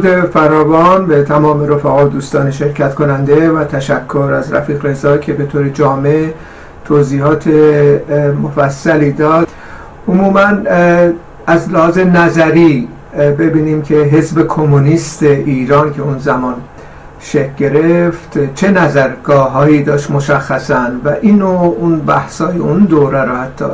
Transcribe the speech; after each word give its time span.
درود 0.00 0.30
فراوان 0.30 1.06
به 1.06 1.22
تمام 1.22 1.66
رفقا 1.66 2.04
دوستان 2.04 2.50
شرکت 2.50 2.94
کننده 2.94 3.50
و 3.50 3.64
تشکر 3.64 4.18
از 4.18 4.52
رفیق 4.52 4.86
رضا 4.86 5.16
که 5.16 5.32
به 5.32 5.46
طور 5.46 5.68
جامع 5.68 6.26
توضیحات 6.84 7.48
مفصلی 8.42 9.12
داد. 9.12 9.48
عموما 10.08 10.46
از 11.46 11.70
لحاظ 11.70 11.98
نظری 11.98 12.88
ببینیم 13.38 13.82
که 13.82 13.94
حزب 13.94 14.46
کمونیست 14.46 15.22
ایران 15.22 15.92
که 15.92 16.02
اون 16.02 16.18
زمان 16.18 16.54
شکل 17.20 17.52
گرفت 17.58 18.54
چه 18.54 18.70
نظرگاه 18.70 19.52
هایی 19.52 19.82
داشت 19.82 20.10
مشخصا 20.10 20.86
و 21.04 21.14
اینو 21.20 21.74
اون 21.78 21.98
بحثای 22.00 22.58
اون 22.58 22.78
دوره 22.78 23.22
رو 23.22 23.36
حتی 23.36 23.64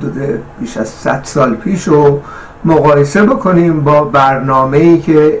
دوده 0.00 0.40
بیش 0.60 0.76
از 0.76 0.88
100 0.88 1.20
سال 1.22 1.54
پیش 1.54 1.88
رو 1.88 2.20
مقایسه 2.64 3.22
بکنیم 3.22 3.80
با 3.80 4.04
برنامه 4.04 4.76
ای 4.78 4.98
که 4.98 5.38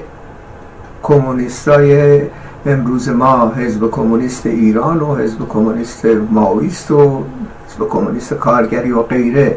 کمونیستای 1.04 2.22
امروز 2.66 3.08
ما 3.08 3.52
حزب 3.56 3.90
کمونیست 3.90 4.46
ایران 4.46 5.00
و 5.00 5.14
حزب 5.16 5.48
کمونیست 5.48 6.06
ماویست 6.30 6.90
و 6.90 7.24
حزب 7.68 7.88
کمونیست 7.88 8.34
کارگری 8.34 8.92
و 8.92 9.02
غیره 9.02 9.56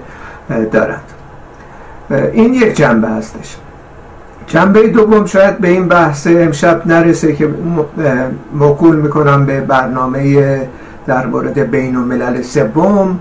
دارند 0.71 1.03
این 2.33 2.53
یک 2.53 2.75
جنبه 2.75 3.07
هستش. 3.07 3.57
جنبه 4.47 4.87
دوم 4.87 5.25
شاید 5.25 5.57
به 5.57 5.67
این 5.67 5.87
بحث 5.87 6.27
امشب 6.27 6.87
نرسه 6.87 7.33
که 7.33 7.49
موکول 8.53 8.95
می‌کنم 8.95 9.45
به 9.45 9.61
برنامه 9.61 10.61
در 11.07 11.25
مورد 11.25 11.59
بین 11.59 11.95
الملل 11.95 12.41
سوم 12.41 13.19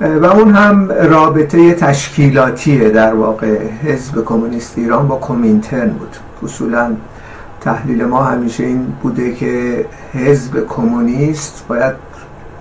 و 0.00 0.26
اون 0.26 0.54
هم 0.54 0.92
رابطه 0.92 1.74
تشکیلاتیه 1.74 2.90
در 2.90 3.14
واقع 3.14 3.58
حزب 3.84 4.24
کمونیست 4.24 4.78
ایران 4.78 5.08
با 5.08 5.16
کومینترن 5.16 5.88
بود. 5.88 6.16
اصولا 6.42 6.90
تحلیل 7.60 8.04
ما 8.04 8.24
همیشه 8.24 8.64
این 8.64 8.86
بوده 9.02 9.34
که 9.34 9.84
حزب 10.12 10.66
کمونیست 10.66 11.64
باید 11.68 11.94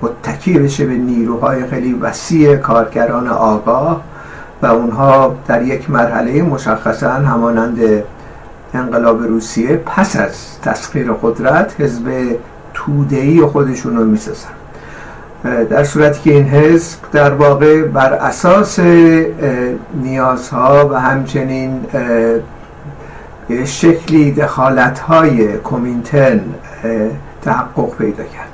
متکی 0.01 0.53
بشه 0.59 0.85
به 0.85 0.93
نیروهای 0.93 1.65
خیلی 1.65 1.93
وسیع 1.93 2.55
کارگران 2.55 3.27
آگاه 3.27 4.01
و 4.61 4.65
اونها 4.65 5.35
در 5.47 5.61
یک 5.61 5.89
مرحله 5.89 6.41
مشخصا 6.41 7.11
همانند 7.11 8.03
انقلاب 8.73 9.23
روسیه 9.23 9.75
پس 9.85 10.15
از 10.15 10.59
تسخیر 10.61 11.11
قدرت 11.11 11.81
حزب 11.81 12.37
تودهی 12.73 13.41
خودشون 13.41 13.97
رو 13.97 14.05
می‌سازن. 14.05 14.49
در 15.69 15.83
صورتی 15.83 16.21
که 16.21 16.31
این 16.31 16.45
حزب 16.45 16.97
در 17.11 17.33
واقع 17.33 17.81
بر 17.81 18.13
اساس 18.13 18.79
نیازها 20.01 20.89
و 20.91 20.99
همچنین 20.99 21.85
شکلی 23.65 24.31
دخالت 24.31 24.99
های 24.99 25.57
کومینتن 25.57 26.41
تحقق 27.41 27.97
پیدا 27.97 28.23
کرد. 28.23 28.49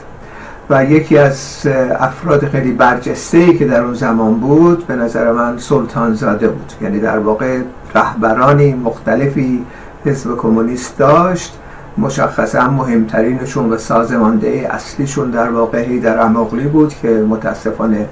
و 0.69 0.85
یکی 0.85 1.17
از 1.17 1.67
افراد 1.99 2.45
خیلی 2.45 2.71
برجسته 2.71 3.37
ای 3.37 3.57
که 3.57 3.65
در 3.65 3.81
اون 3.81 3.93
زمان 3.93 4.33
بود 4.33 4.87
به 4.87 4.95
نظر 4.95 5.31
من 5.31 5.57
سلطان 5.57 6.13
زاده 6.13 6.47
بود. 6.47 6.73
یعنی 6.81 6.99
در 6.99 7.19
واقع 7.19 7.59
رهبرانی 7.95 8.73
مختلفی 8.73 9.65
حزب 10.05 10.37
کمونیست 10.37 10.97
داشت 10.97 11.57
مشخصا 11.97 12.69
مهمترینشون 12.69 13.69
و 13.69 13.77
سازمانده 13.77 14.67
اصلیشون 14.71 15.31
در 15.31 15.49
واقع 15.49 15.99
در 15.99 16.19
اماغلی 16.19 16.67
بود 16.67 16.93
که 16.93 17.07
متاسفانه 17.07 18.09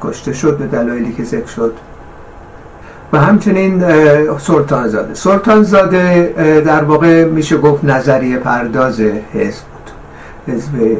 کشته 0.00 0.32
شد 0.32 0.58
به 0.58 0.66
دلایلی 0.66 1.12
که 1.12 1.24
ذکر 1.24 1.46
شد. 1.46 1.74
و 3.12 3.18
همچنین 3.18 3.84
سلطان 4.38 4.88
زاده 4.88 5.14
سلطان 5.14 5.62
زاده 5.62 6.34
در 6.66 6.84
واقع 6.84 7.24
میشه 7.24 7.58
گفت 7.58 7.84
نظریه 7.84 8.36
پرداز 8.36 9.00
حزب 9.00 9.62
بود. 9.64 9.90
حزب 10.54 10.96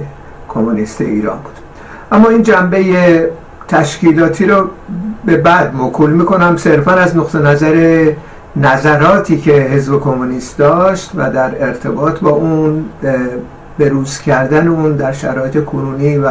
کمونیست 0.48 1.00
ایران 1.00 1.38
بود. 1.38 1.54
اما 2.12 2.28
این 2.28 2.42
جنبه 2.42 3.30
تشکیلاتی 3.68 4.46
رو 4.46 4.68
به 5.24 5.36
بعد 5.36 5.74
مکول 5.74 6.10
می‌کنم. 6.10 6.56
صرفا 6.56 6.92
از 6.92 7.16
نقطه 7.16 7.38
نظر 7.38 8.12
نظراتی 8.56 9.38
که 9.38 9.52
حزب 9.52 10.00
کمونیست 10.00 10.58
داشت 10.58 11.10
و 11.14 11.30
در 11.30 11.66
ارتباط 11.66 12.20
با 12.20 12.30
اون 12.30 12.84
بروز 13.78 14.18
کردن 14.18 14.68
اون 14.68 14.92
در 14.92 15.12
شرایط 15.12 15.64
کنونی 15.64 16.18
و 16.18 16.28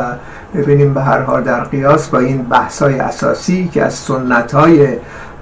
ببینیم 0.55 0.93
به 0.93 1.01
هر 1.01 1.21
حال 1.21 1.43
در 1.43 1.63
قیاس 1.63 2.07
با 2.07 2.19
این 2.19 2.43
بحثای 2.43 2.99
اساسی 2.99 3.69
که 3.73 3.83
از 3.83 3.93
سنت 3.93 4.51
های 4.53 4.87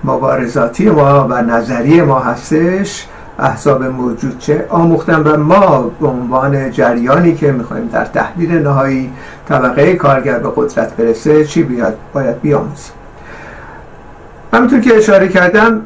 مبارزاتی 0.03 0.90
ما 0.90 1.28
و 1.30 1.41
نظری 1.41 2.02
ما 2.02 2.19
هستش 2.19 3.08
احزاب 3.40 3.84
موجود 3.84 4.40
چه 4.40 4.66
آموختن 4.69 5.24
و 5.24 5.38
ما 5.38 5.91
به 6.02 6.08
عنوان 6.08 6.72
جریانی 6.72 7.35
که 7.35 7.52
می‌خوایم 7.52 7.88
در 7.88 8.06
تحلیل 8.06 8.52
نهایی 8.52 9.12
طبقه 9.50 9.96
کارگر 9.96 10.40
به 10.40 10.50
قدرت 10.56 10.96
برسه 10.96 11.46
چی 11.46 11.63
بیاد؟ 11.63 11.97
باید 12.13 12.41
بیاموزیم. 12.41 12.94
همونطور 14.53 14.80
که 14.80 14.97
اشاره 14.97 15.28
کردم 15.28 15.81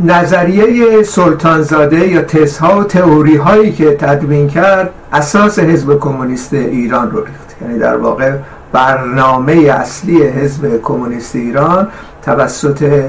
نظریه 0.00 1.02
سلطانزاده 1.02 2.08
یا 2.08 2.22
تزها 2.22 2.80
و 2.80 2.84
تئوری 2.84 3.36
هایی 3.36 3.72
که 3.72 3.96
تدوین 3.96 4.48
کرد 4.48 4.90
اساس 5.12 5.58
حزب 5.58 5.98
کمونیست 5.98 6.54
ایران 6.54 7.10
رو 7.10 7.24
ریخت. 7.24 7.56
یعنی 7.62 7.78
در 7.78 7.96
واقع 7.96 8.32
برنامه 8.72 9.52
اصلی 9.52 10.22
حزب 10.22 10.82
کمونیست 10.82 11.36
ایران 11.36 11.88
توسط 12.22 13.04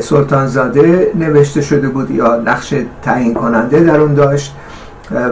سلطانزاده 0.00 1.10
نوشته 1.14 1.60
شده 1.60 1.88
بود 1.88 2.10
یا 2.10 2.36
نقش 2.36 2.74
تعیین 3.02 3.34
کننده 3.34 3.80
در 3.80 4.00
اون 4.00 4.14
داشت. 4.14 4.54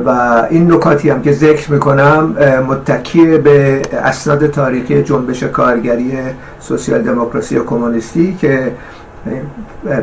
و 0.06 0.42
این 0.50 0.72
نکاتی 0.72 1.10
هم 1.10 1.22
که 1.22 1.32
ذکر 1.32 1.72
می‌کنم 1.72 2.36
متکی 2.68 3.38
به 3.38 3.82
اسناد 3.92 4.46
تاریخی 4.46 5.02
جنبش 5.02 5.42
کارگری 5.42 6.12
سوسیال 6.60 7.02
دموکراسی 7.02 7.58
و 7.58 7.64
کمونیستی 7.64 8.36
که 8.40 8.72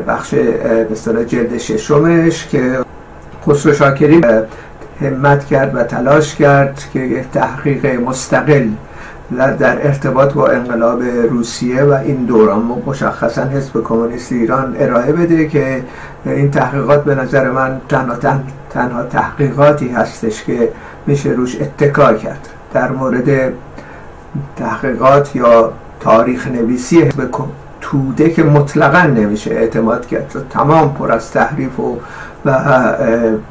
بخش 0.08 0.34
به 0.34 1.24
جلد 1.24 1.58
ششمش 1.58 2.46
که 2.46 2.78
خسرو 3.46 3.72
شاکری 3.72 4.20
همت 5.00 5.44
کرد 5.44 5.74
و 5.74 5.82
تلاش 5.82 6.34
کرد 6.34 6.84
که 6.92 7.24
تحقیق 7.32 8.00
مستقل 8.00 8.68
در 9.36 9.86
ارتباط 9.86 10.32
با 10.32 10.48
انقلاب 10.48 11.02
روسیه 11.02 11.82
و 11.82 11.92
این 11.92 12.24
دوران 12.24 12.82
مشخصا 12.86 13.44
حزب 13.44 13.82
کمونیست 13.84 14.32
ایران 14.32 14.76
ارائه 14.78 15.12
بده 15.12 15.48
که 15.48 15.82
این 16.26 16.50
تحقیقات 16.50 17.04
به 17.04 17.14
نظر 17.14 17.50
من 17.50 17.80
تنها, 17.88 18.16
تنها 18.70 19.02
تحقیقاتی 19.02 19.88
هستش 19.88 20.44
که 20.44 20.72
میشه 21.06 21.30
روش 21.30 21.56
اتکا 21.60 22.14
کرد. 22.14 22.48
در 22.72 22.90
مورد 22.90 23.52
تحقیقات 24.56 25.36
یا 25.36 25.72
تاریخ 26.00 26.48
نویسی 26.48 27.02
حزب 27.02 27.30
توده 27.80 28.30
که 28.30 28.42
مطلقا 28.42 29.02
نمیشه 29.02 29.50
اعتماد 29.50 30.06
کرد. 30.06 30.46
تمام 30.50 30.94
پر 30.94 31.12
از 31.12 31.30
تحریف 31.30 31.80
و 31.80 31.98
و 32.44 32.58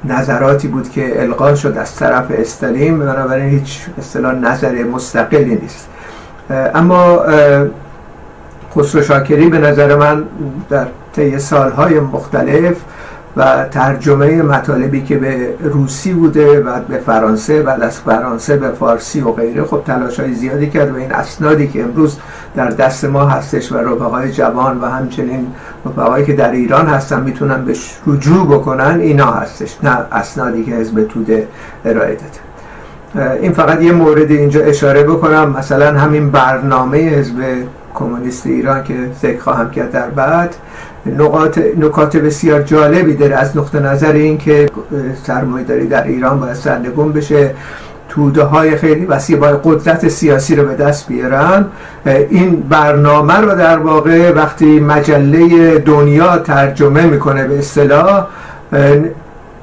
نظراتی 0.06 0.68
بود 0.68 0.90
که 0.90 1.22
القا 1.22 1.56
شد 1.56 1.78
از 1.78 1.96
طرف 1.96 2.26
استالین 2.30 3.00
بنابراین 3.00 3.50
هیچ 3.50 3.80
اصطلاح 3.98 4.34
نظر 4.36 4.84
مستقلی 4.84 5.56
نیست. 5.56 5.88
اما 6.76 7.24
خسرو 8.76 9.02
شاکری 9.02 9.50
به 9.50 9.58
نظر 9.58 9.96
من 9.96 10.24
در 10.70 10.88
طی 11.16 11.40
سالهای 11.40 12.00
مختلف 12.00 12.78
و 13.38 13.66
ترجمه 13.72 14.42
مطالبی 14.42 15.02
که 15.02 15.18
به 15.18 15.56
روسی 15.62 16.14
بوده 16.14 16.64
و 16.64 16.80
به 16.80 16.98
فرانسه 16.98 17.64
و 17.64 17.70
از 17.70 18.00
فرانسه 18.00 18.58
به 18.58 18.70
فارسی 18.70 19.22
و 19.22 19.32
غیره 19.32 19.64
خب 19.64 19.82
تلاش 19.86 20.20
های 20.20 20.34
زیادی 20.34 20.70
کرد 20.70 20.92
و 20.92 20.96
این 20.96 21.12
اسنادی 21.12 21.68
که 21.68 21.84
امروز 21.84 22.18
در 22.56 22.70
دست 22.70 23.06
ما 23.06 23.26
هستش 23.26 23.72
و 23.72 23.78
رفقای 23.78 24.32
جوان 24.32 24.82
و 24.82 24.86
همچنین 24.86 25.48
رفقایی 25.86 26.26
که 26.26 26.34
در 26.34 26.52
ایران 26.52 26.88
هستن 26.88 27.22
می‌تونن 27.22 27.66
به 27.66 27.74
رجوع 28.08 28.48
بکنن 28.48 29.00
اینا 29.00 29.32
هستش 29.32 29.78
نه 29.84 29.98
اسنادی 30.12 30.64
که 30.64 30.72
حزب 30.72 31.04
توده 31.04 31.48
ارائه 31.86 32.16
داده. 32.16 32.50
این 33.42 33.54
فقط 33.54 33.82
یه 33.82 33.92
مورد 33.92 34.32
اینجا 34.32 34.62
اشاره 34.62 35.04
بکنم 35.04 35.50
مثلا 35.58 36.00
همین 36.00 36.32
برنامه 36.32 36.98
حزب 36.98 37.36
کمونیست 37.94 38.48
ایران 38.48 38.84
که 38.84 38.94
ذکر 39.22 39.40
خواهم 39.40 39.72
کرد 39.72 39.92
در 39.92 40.10
بعد. 40.10 40.56
نقاط 41.06 41.60
نکات 41.78 42.18
بسیار 42.18 42.62
جالبی 42.62 43.14
داره 43.14 43.36
از 43.36 43.58
نقطه 43.58 43.80
نظر 43.80 44.12
این 44.12 44.38
که 44.38 44.70
سرمایه‌داری 45.24 45.88
در 45.88 46.04
ایران 46.04 46.40
باید 46.40 46.54
سرنگون 46.54 47.12
بشه. 47.12 47.52
توده 48.10 48.44
های 48.44 48.78
خیلی 48.78 49.06
وسیع 49.06 49.38
با 49.38 49.48
قدرت 49.48 50.08
سیاسی 50.08 50.56
رو 50.56 50.66
به 50.68 50.76
دست 50.76 51.08
بیارن. 51.08 51.66
این 52.06 52.56
برنامه 52.70 53.38
رو 53.38 53.56
در 53.56 53.78
واقع 53.78 54.32
وقتی 54.32 54.80
مجله 54.80 55.78
دنیا 55.80 56.38
ترجمه 56.38 57.06
می‌کنه 57.06 57.48
به 57.48 57.60
اصطلاح 57.60 58.28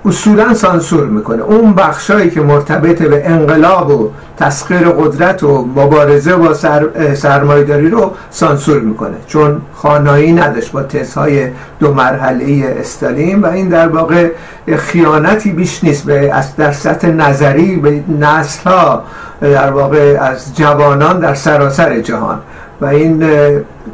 اصولا 0.06 0.54
سانسور 0.54 1.06
می‌کنه. 1.06 1.42
اون 1.42 1.74
بخشایی 1.74 2.30
که 2.30 2.40
مرتبط 2.40 3.02
به 3.02 3.28
انقلاب 3.28 3.90
و 3.90 4.10
تسخیر 4.36 4.88
قدرت 4.88 5.42
و 5.42 5.66
مبارزه 5.76 6.36
با 6.36 6.54
سر، 6.54 7.14
سرمایداری 7.14 7.90
رو 7.90 8.12
سانسور 8.30 8.80
می‌کنه. 8.80 9.16
چون 9.26 9.60
خانایی 9.74 10.32
نداشت 10.32 10.72
با 10.72 10.82
تزهای 10.82 11.48
دو 11.80 11.94
مرحله 11.94 12.76
استالین 12.80 13.40
و 13.40 13.46
این 13.46 13.68
در 13.68 13.88
واقع 13.88 14.30
خیانتی 14.76 15.52
بیش 15.52 15.84
نیست 15.84 16.04
به 16.04 16.32
در 16.56 16.72
سطح 16.72 17.08
نظری 17.08 17.76
به 17.76 18.00
نسل 18.20 18.70
ها 18.70 19.02
در 19.40 19.70
واقع 19.70 20.18
از 20.20 20.56
جوانان 20.56 21.20
در 21.20 21.34
سراسر 21.34 22.00
جهان. 22.00 22.38
و 22.80 22.86
این 22.86 23.24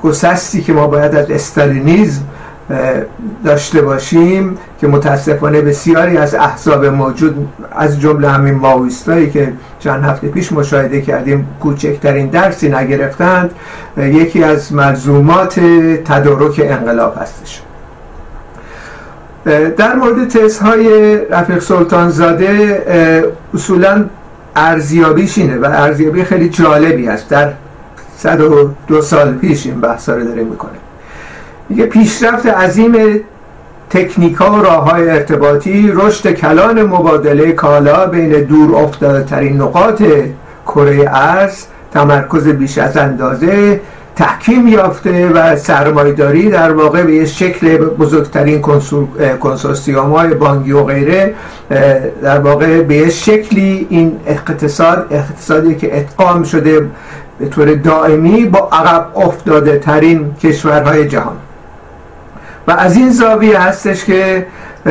گسستی 0.03 0.63
که 0.63 0.73
ما 0.73 0.87
باید 0.87 1.15
از 1.15 1.31
استالینیزم 1.31 2.23
داشته 3.45 3.83
باشیم 3.83 4.59
که 4.81 4.87
متاسفانه 4.87 5.61
بسیاری 5.61 6.17
از 6.17 6.35
احزاب 6.35 6.85
موجود 6.85 7.49
از 7.73 8.01
جمله 8.01 8.29
همین 8.29 8.55
ماویستایی 8.55 9.31
که 9.31 9.53
چند 9.79 10.05
هفته 10.05 10.29
پیش 10.29 10.53
مشاهده 10.53 11.01
کردیم 11.01 11.47
کوچکترین 11.61 12.27
درسی 12.27 12.69
نگرفتند 12.69 13.51
یکی 13.97 14.45
از 14.45 14.73
ملزومات 14.73 15.61
تدارک 16.05 16.61
انقلاب 16.65 17.17
هستش. 17.21 17.63
در 19.77 19.95
مورد 19.95 20.29
تزهای 20.29 21.17
رفیق 21.31 21.59
سلطان 21.59 22.11
زاده 22.11 23.33
اصولا 23.55 24.05
ارزیابیش 24.57 25.39
اینه 25.39 25.59
و 25.59 25.65
ارزیابی 25.65 26.25
خیلی 26.25 26.49
جالبی 26.49 27.09
است. 27.09 27.29
در 27.29 27.53
102 28.17 29.03
سال 29.03 29.35
پیش 29.35 29.67
این 29.67 29.81
بحثا 29.81 30.15
رو 30.15 30.25
داره 30.25 30.45
می‌کنه 30.45 30.82
میگه 31.73 31.87
پیشرفت 31.87 32.47
عظیم 32.47 32.95
تکنیک 33.91 34.35
ها 34.35 34.53
و 34.53 34.63
راه 34.63 34.91
های 34.91 35.11
ارتباطی 35.11 35.93
رشد 35.95 36.33
کلان 36.33 36.83
مبادله 36.83 37.53
کالا 37.53 38.07
بین 38.07 38.29
دور 38.29 38.77
افتاده 38.77 39.25
ترین 39.25 39.61
نقاط 39.61 40.03
کره 40.67 41.11
ارز 41.13 41.65
تمرکز 41.93 42.49
بیش 42.49 42.79
از 42.79 42.97
اندازه 42.97 43.81
تحکیم 44.17 44.69
یافته 44.69 45.29
و 45.29 45.57
سرمایداری 45.57 46.51
در 46.51 46.73
واقع 46.73 47.03
به 47.03 47.27
شکل 47.27 47.77
بزرگترین 47.77 48.61
کنسورسیوم 49.41 50.11
های 50.11 50.35
بانگی 50.35 50.73
و 50.73 50.85
غیره 50.85 51.35
در 52.23 52.39
واقع 52.39 52.83
به 52.83 53.11
شکلی 53.11 53.87
این 53.91 54.21
اقتصاد 54.27 55.07
اقتصادی 55.11 55.75
که 55.75 55.99
اتقام 55.99 56.43
شده 56.43 56.87
به 57.39 57.49
طور 57.49 57.75
دائمی 57.75 58.45
با 58.45 58.69
عقب 58.73 59.07
افتاده 59.17 59.79
ترین 59.79 60.35
کشورهای 60.35 61.09
جهان. 61.09 61.37
و 62.69 62.71
از 62.71 62.97
این 62.97 63.11
زاویه 63.11 63.61
هستش 63.61 64.05
که 64.05 64.47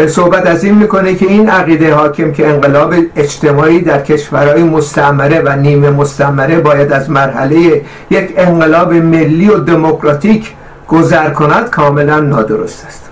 صحبت 0.07 0.47
از 0.47 0.63
این 0.63 0.75
می‌کنه 0.75 1.15
که 1.15 1.25
این 1.25 1.49
عقیده 1.49 1.93
حاکم 1.93 2.31
که 2.31 2.47
انقلاب 2.47 2.93
اجتماعی 3.15 3.81
در 3.81 4.01
کشورهای 4.01 4.63
مستعمره 4.63 5.41
و 5.45 5.55
نیمه 5.55 5.89
مستعمره 5.89 6.59
باید 6.59 6.91
از 6.91 7.09
مرحله 7.09 7.81
یک 8.09 8.33
انقلاب 8.37 8.93
ملی 8.93 9.49
و 9.49 9.57
دموکراتیک 9.57 10.53
گذر 10.87 11.29
کند 11.29 11.69
کاملا 11.69 12.19
نادرست 12.19 12.85
است. 12.87 13.09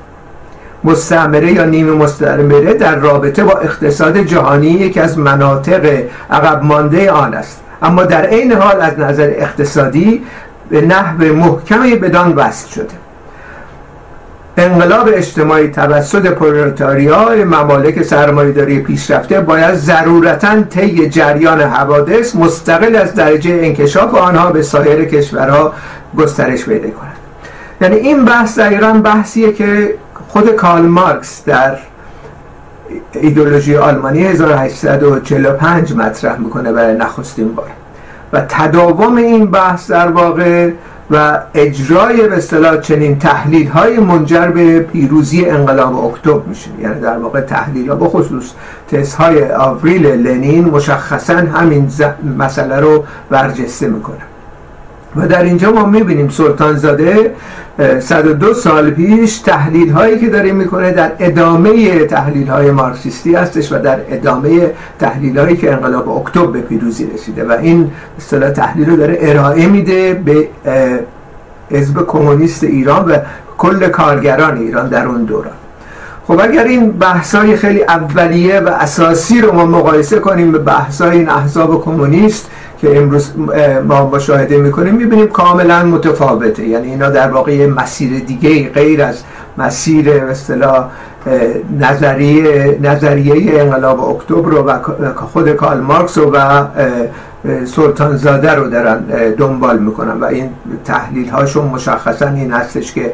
مستعمره 0.84 1.52
یا 1.52 1.66
نیمه 1.66 1.92
مستعمره 1.92 2.74
در 2.74 2.96
رابطه 2.96 3.44
با 3.44 3.52
اقتصاد 3.52 4.18
جهانی 4.18 4.68
یکی 4.68 5.00
از 5.00 5.18
مناطق 5.18 6.04
عقب 6.32 6.64
مانده 6.64 7.12
آن 7.12 7.34
است. 7.34 7.60
اما 7.82 8.04
در 8.04 8.26
عین 8.26 8.52
حال 8.52 8.82
از 8.82 9.00
نظر 9.00 9.34
اقتصادی 9.36 10.24
به 10.70 10.82
نحو 10.82 11.24
محکمی 11.24 11.96
بدان 11.96 12.34
وصل 12.36 12.70
شده. 12.70 13.09
انقلاب 14.60 15.10
اجتماعی 15.14 15.68
توسط 15.68 16.28
پرولتاریا 16.28 17.46
ممالک 17.46 18.04
سرمایه‌داری 18.04 18.80
پیشرفته 18.80 19.42
باید 19.42 19.74
ضرورتا 19.76 20.62
طی 20.62 21.10
جریان 21.10 21.62
حوادث 21.62 22.36
مستقل 22.36 22.96
از 22.96 23.14
درجه 23.14 23.52
انکشاف 23.52 24.16
آنها 24.16 24.52
به 24.52 24.62
سایر 24.62 25.06
کشورها 25.06 25.74
گسترش 26.18 26.66
پیدا 26.66 26.90
کند. 26.90 27.16
یعنی 27.82 27.96
این 27.96 28.26
بحث 28.26 28.60
دقیقا 28.60 29.02
بحثیه 29.04 29.54
که 29.54 29.96
خود 30.28 30.50
کارل 30.50 30.86
مارکس 30.86 31.44
در 31.46 31.78
ایدولوژی 33.14 33.78
آلمانی 33.78 34.24
1845 34.24 35.94
مطرح 35.94 36.40
می‌کنه 36.40 36.72
برای 36.72 36.96
نخستین 36.96 37.54
بار. 37.54 37.68
و 38.34 38.42
تداوم 38.50 39.18
این 39.18 39.46
بحث 39.46 39.92
در 39.92 40.08
واقع 40.08 40.70
و 41.12 41.40
اجرای 41.54 42.28
به 42.28 42.38
اصطلاح 42.38 42.78
چنین 42.78 43.20
تحلیل 43.20 43.68
های 43.68 44.00
منجر 44.00 44.48
به 44.48 44.80
پیروزی 44.80 45.46
انقلاب 45.46 46.06
اکتبر 46.06 46.42
میشه. 46.48 46.70
یعنی 46.82 47.02
در 47.02 47.18
واقع 47.18 47.42
تحلیل 47.42 47.90
ها 47.90 47.96
به 47.96 48.06
خصوص 48.06 48.52
تست 48.92 49.16
های 49.16 49.52
آوریل 49.52 50.08
لنین 50.08 50.66
مشخصا 50.66 51.34
همین 51.34 51.92
مسئله 52.38 52.80
رو 52.80 53.04
برجسته 53.30 53.88
می‌کنه. 53.88 54.39
و 55.16 55.28
در 55.28 55.44
اینجا 55.44 55.72
ما 55.72 55.86
می‌بینیم 55.86 56.30
سلطان 56.30 56.76
زاده 56.78 57.36
102 58.00 58.54
سال 58.54 58.92
پیش 58.92 59.38
تحلیل 59.38 59.90
هایی 59.90 60.20
که 60.20 60.30
داره 60.30 60.52
می‌کنه 60.52 60.92
در 60.92 61.12
ادامه 61.20 62.06
تحلیل 62.06 62.48
های 62.48 62.72
مارکسیستی 62.72 63.36
هستش 63.36 63.72
و 63.72 63.80
در 63.80 64.00
ادامه 64.10 64.72
تحلیل 65.00 65.40
هایی 65.40 65.58
که 65.58 65.74
انقلاب 65.74 66.10
اکتبر 66.10 66.48
به 66.48 66.60
پیروزی 66.60 67.08
رسیده 67.14 67.44
و 67.44 67.52
این 67.52 67.92
اصطلاح 68.18 68.50
تحلیل 68.50 68.90
رو 68.90 68.96
داره 68.96 69.18
ارائه 69.22 69.68
میده 69.68 70.14
به 70.14 70.48
حزب 71.72 72.06
کمونیست 72.06 72.64
ایران 72.64 73.06
و 73.12 73.18
کل 73.58 73.88
کارگران 73.88 74.58
ایران 74.58 74.90
در 74.90 75.06
اون 75.06 75.24
دوران. 75.24 75.54
خب 76.28 76.40
اگر 76.40 76.64
این 76.64 76.92
بحثای 76.92 77.56
خیلی 77.56 77.84
اولیه 77.84 78.60
و 78.60 78.68
اساسی 78.68 79.42
رو 79.42 79.52
ما 79.52 79.66
مقایسه 79.66 80.20
کنیم 80.20 80.52
به 80.52 80.58
بحثای 80.58 81.18
این 81.18 81.30
احزاب 81.30 81.84
کمونیست 81.86 82.50
که 82.82 82.98
امروز 82.98 83.32
ما 83.88 84.10
مشاهده 84.10 84.58
می‌کنیم 84.58 84.96
می‌بینیم 84.96 85.28
کاملا 85.28 85.84
متفاوته. 85.84 86.68
یعنی 86.68 86.88
اینا 86.88 87.10
در 87.10 87.32
واقع 87.32 87.68
مسیر 87.68 88.20
دیگه 88.20 88.70
غیر 88.70 89.04
از 89.04 89.24
مسیر 89.58 90.10
اصطلاح 90.10 90.90
نظریه 91.80 92.80
نظریه 92.82 93.62
انقلاب 93.62 94.10
اکتبر 94.10 94.54
و 94.54 94.74
خود 95.14 95.50
کارل 95.50 95.80
مارکس 95.80 96.18
و 96.18 96.66
سلطان 97.66 98.18
زاده 98.18 98.56
رو 98.56 98.70
دارن 98.70 99.00
دنبال 99.38 99.80
می‌کنن. 99.80 100.20
و 100.20 100.26
این 100.26 100.50
تحلیل 100.86 101.30
هاشون 101.30 101.66
مشخصا 101.66 102.28
این 102.28 102.52
هستش 102.52 102.94
که 102.94 103.14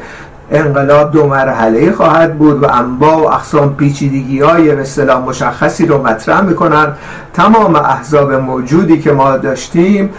انقلاب 0.52 1.12
دو 1.12 1.28
مرحله 1.28 1.92
خواهد 1.92 2.38
بود 2.38 2.64
و 2.64 2.68
انواع 2.72 3.16
و 3.16 3.28
اقسام 3.28 3.76
پیچیدگی 3.76 4.42
های 4.42 4.76
مثلا 4.76 5.20
مشخصی 5.20 5.86
رو 5.86 6.04
مطرح 6.04 6.42
می‌کنن 6.42 6.88
تمام 7.34 7.76
احزاب 7.76 8.34
موجودی 8.34 9.00
که 9.00 9.12
ما 9.12 9.38
داشتیم 9.38 10.10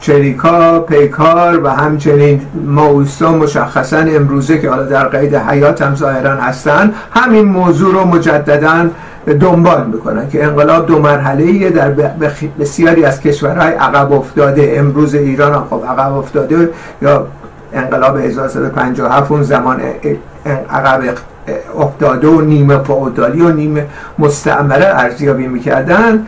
چریکا، 0.00 0.80
پیکار 0.80 1.64
و 1.64 1.68
همچنین 1.68 2.40
ماویستا 2.64 3.32
مشخصا 3.32 3.98
امروزه 3.98 4.58
که 4.58 4.70
حالا 4.70 4.82
در 4.82 5.08
قید 5.08 5.34
حیات 5.34 5.82
هم 5.82 5.94
ظاهرا 5.94 6.34
هستن 6.34 6.94
همین 7.10 7.44
موضوع 7.44 7.94
رو 7.94 8.04
مجددا 8.04 8.90
دنبال 9.40 9.86
می‌کنن 9.86 10.28
که 10.28 10.44
انقلاب 10.44 10.86
دو 10.86 10.98
مرحله 10.98 11.70
در 11.70 11.90
بسیاری 12.60 13.04
از 13.04 13.20
کشورهای 13.20 13.72
عقب 13.72 14.12
افتاده. 14.12 14.74
امروز 14.76 15.14
ایران 15.14 15.54
هم 15.54 15.66
خب 15.70 15.84
عقب 15.88 16.12
افتاده 16.12 16.70
یا 17.02 17.26
انقلاب 17.74 18.16
1357 18.16 19.32
اون 19.32 19.42
زمان 19.42 19.80
عقب 20.70 21.02
افتاده 21.78 22.28
و 22.28 22.40
نیمه 22.40 22.78
فعودالی 22.78 23.40
و 23.40 23.52
نیمه 23.52 23.86
مستعمره 24.18 24.84
ارزیابی 24.84 25.46
می‌کردن. 25.46 26.26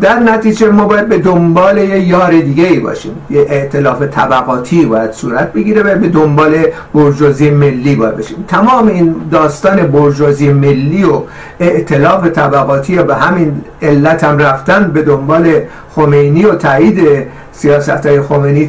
در 0.00 0.18
نتیجه 0.18 0.70
ما 0.70 0.84
باید 0.84 1.08
به 1.08 1.18
دنبال 1.18 1.78
یه 1.78 2.00
یار 2.00 2.30
دیگه 2.30 2.64
ای 2.64 2.78
باشیم. 2.78 3.12
یه 3.30 3.40
اعتلاف 3.40 4.02
طبقاتی 4.02 4.86
باید 4.86 5.12
صورت 5.12 5.52
بگیره 5.52 5.82
و 5.82 5.98
به 5.98 6.08
دنبال 6.08 6.54
برجوازی 6.94 7.50
ملی 7.50 7.96
باید 7.96 8.16
باشیم 8.16 8.44
تمام 8.48 8.88
این 8.88 9.14
داستان 9.30 9.76
برجوازی 9.76 10.52
ملی 10.52 11.04
و 11.04 11.22
اعتلاف 11.60 12.26
طبقاتی 12.26 12.98
و 12.98 13.02
به 13.02 13.14
همین 13.14 13.62
علت 13.82 14.24
هم 14.24 14.38
رفتن 14.38 14.90
به 14.94 15.02
دنبال 15.02 15.52
خمینی 15.94 16.44
و 16.44 16.54
تایید 16.54 17.26
سیاست 17.52 18.06
های 18.06 18.20
خمینی 18.20 18.68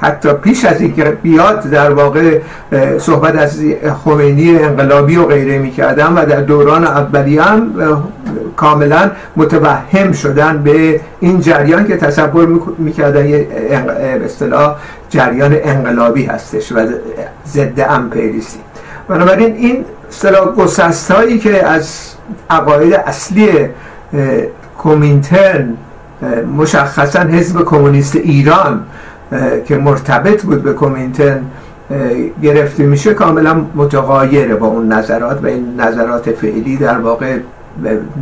حتی 0.00 0.32
پیش 0.32 0.64
از 0.64 0.80
اینکه 0.80 1.04
بیاد 1.04 1.70
در 1.70 1.90
واقع 1.90 2.40
صحبت 2.98 3.36
از 3.36 3.60
خمینی 4.04 4.58
انقلابی 4.58 5.16
و 5.16 5.24
غیره 5.26 5.58
می‌کردن 5.58 6.12
و 6.12 6.26
در 6.26 6.40
دوران 6.40 6.84
اولی 6.84 7.38
هم 7.38 7.72
کاملا 8.56 9.10
متوهم 9.36 10.12
شدن 10.12 10.62
به 10.62 11.00
این 11.20 11.40
جریان 11.40 11.86
که 11.86 11.96
تصور 11.96 12.46
می‌کردن 12.78 13.28
یه 13.28 13.48
اصطلاح 14.24 14.76
جریان 15.10 15.56
انقلابی 15.62 16.24
هستش 16.24 16.72
و 16.72 16.86
ضد 17.46 17.86
امپریستی 17.90 18.58
بنابراین 19.08 19.54
این 19.54 19.84
اصطلاح 20.08 20.54
گسست 20.54 21.10
هایی 21.10 21.38
که 21.38 21.66
از 21.66 22.14
عقاید 22.50 22.94
اصلی 22.94 23.48
کومینترن 24.78 25.76
مشخصا 26.56 27.20
حزب 27.20 27.64
کمونیست 27.64 28.16
ایران 28.16 28.84
که 29.66 29.76
مرتبط 29.76 30.42
بود 30.42 30.62
به 30.62 30.72
کومینتن 30.72 31.42
گرفته 32.42 32.82
میشه 32.82 33.14
کاملا 33.14 33.66
متغایره 33.74 34.54
با 34.54 34.66
اون 34.66 34.92
نظرات 34.92 35.44
و 35.44 35.46
این 35.46 35.80
نظرات 35.80 36.30
فعلی 36.30 36.76
در 36.76 36.98
واقع 36.98 37.38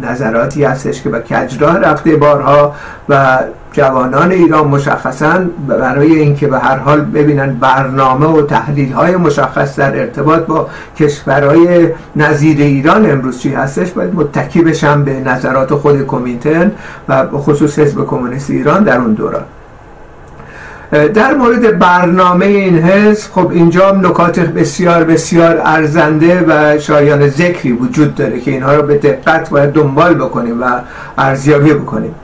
نظراتی 0.02 0.64
هستش 0.64 1.02
که 1.02 1.08
به 1.08 1.20
کجراه 1.20 1.78
رفته 1.78 2.16
بارها 2.16 2.75
و 3.08 3.38
جوانان 3.72 4.30
ایران 4.30 4.68
مشخصا 4.68 5.44
برای 5.68 6.18
اینکه 6.18 6.46
به 6.46 6.58
هر 6.58 6.76
حال 6.76 7.00
ببینن 7.00 7.54
برنامه 7.54 8.26
و 8.26 8.42
تحلیل 8.42 8.92
های 8.92 9.16
مشخص 9.16 9.78
در 9.78 10.00
ارتباط 10.00 10.46
با 10.46 10.68
کشورهای 10.98 11.88
نظیر 12.16 12.60
ایران 12.60 13.10
امروز 13.10 13.38
چی 13.38 13.54
هستش 13.54 13.92
باید 13.92 14.14
متکی 14.14 14.62
بشن 14.62 15.04
به 15.04 15.20
نظرات 15.20 15.75
خود 15.75 16.06
کمیتن 16.06 16.72
و 17.08 17.26
خصوص 17.26 17.78
حزب 17.78 18.06
کمونیست 18.06 18.50
ایران 18.50 18.84
در 18.84 18.98
اون 18.98 19.12
دوران. 19.12 19.44
در 20.90 21.34
مورد 21.34 21.78
برنامه 21.78 22.46
این 22.46 22.78
حزب 22.78 23.30
خب 23.32 23.50
اینجا 23.50 23.90
نکات 23.90 24.40
بسیار 24.40 25.04
بسیار 25.04 25.60
ارزنده 25.64 26.44
و 26.48 26.78
شایان 26.78 27.28
ذکری 27.28 27.72
وجود 27.72 28.14
داره 28.14 28.40
که 28.40 28.50
اینها 28.50 28.74
رو 28.74 28.82
به 28.82 28.98
دقت 28.98 29.50
باید 29.50 29.72
دنبال 29.72 30.14
بکنیم 30.14 30.62
و 30.62 30.80
ارزیابی 31.18 31.72
بکنیم. 31.72 32.14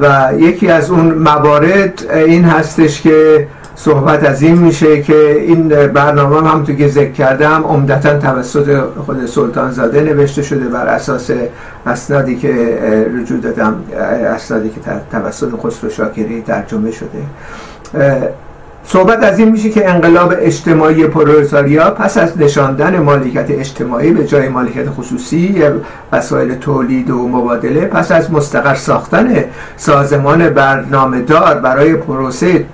و 0.00 0.32
یکی 0.38 0.68
از 0.68 0.90
اون 0.90 1.14
موارد 1.14 2.12
این 2.12 2.44
هستش 2.44 3.02
که 3.02 3.48
صحبت 3.76 4.24
از 4.24 4.42
این 4.42 4.58
میشه 4.58 5.02
که 5.02 5.40
این 5.40 5.68
برنامه 5.68 6.50
هم 6.50 6.64
تو 6.64 6.72
که 6.72 6.88
ذکر 6.88 7.12
کردم 7.12 7.64
عمدتا 7.68 8.18
توسط 8.18 8.80
خود 9.06 9.26
سلطان 9.26 9.70
زاده 9.70 10.00
نوشته 10.00 10.42
شده 10.42 10.68
بر 10.68 10.86
اساس 10.86 11.30
اسنادی 11.86 12.36
که 12.36 12.78
رجوع 13.14 13.40
دادم 13.40 13.84
اسنادی 14.34 14.68
که 14.68 14.80
توسط 15.12 15.48
خسرو 15.64 15.90
شاکری 15.90 16.42
ترجمه 16.42 16.90
شده. 16.90 17.22
صحبت 18.88 19.22
از 19.22 19.38
این 19.38 19.50
میشه 19.50 19.70
که 19.70 19.90
انقلاب 19.90 20.34
اجتماعی 20.38 21.06
پرولتاریا 21.06 21.90
پس 21.90 22.18
از 22.18 22.38
نشاندن 22.38 22.98
مالکیت 22.98 23.50
اجتماعی 23.50 24.12
به 24.12 24.26
جای 24.26 24.48
مالکیت 24.48 24.90
خصوصی 24.90 25.62
وسایل 26.12 26.54
تولید 26.54 27.10
و 27.10 27.28
مبادله 27.28 27.80
پس 27.80 28.12
از 28.12 28.32
مستقر 28.32 28.74
ساختن 28.74 29.44
سازمان 29.76 30.48
برنامه 30.48 31.22
دار 31.22 31.54
برای 31.54 31.94
پروسه 31.94 32.64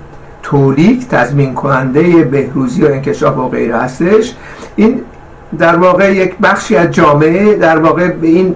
تولید 0.43 1.07
تضمین 1.07 1.53
کننده 1.53 2.23
بهروزی 2.23 2.83
و 2.83 2.87
انکشاف 2.87 3.37
و 3.37 3.49
غیره 3.49 3.77
هستش 3.77 4.33
این 4.75 5.01
در 5.59 5.75
واقع 5.75 6.15
یک 6.15 6.37
بخشی 6.43 6.75
از 6.75 6.91
جامعه 6.91 7.55
در 7.55 7.77
واقع 7.77 8.07
به 8.07 8.27
این 8.27 8.55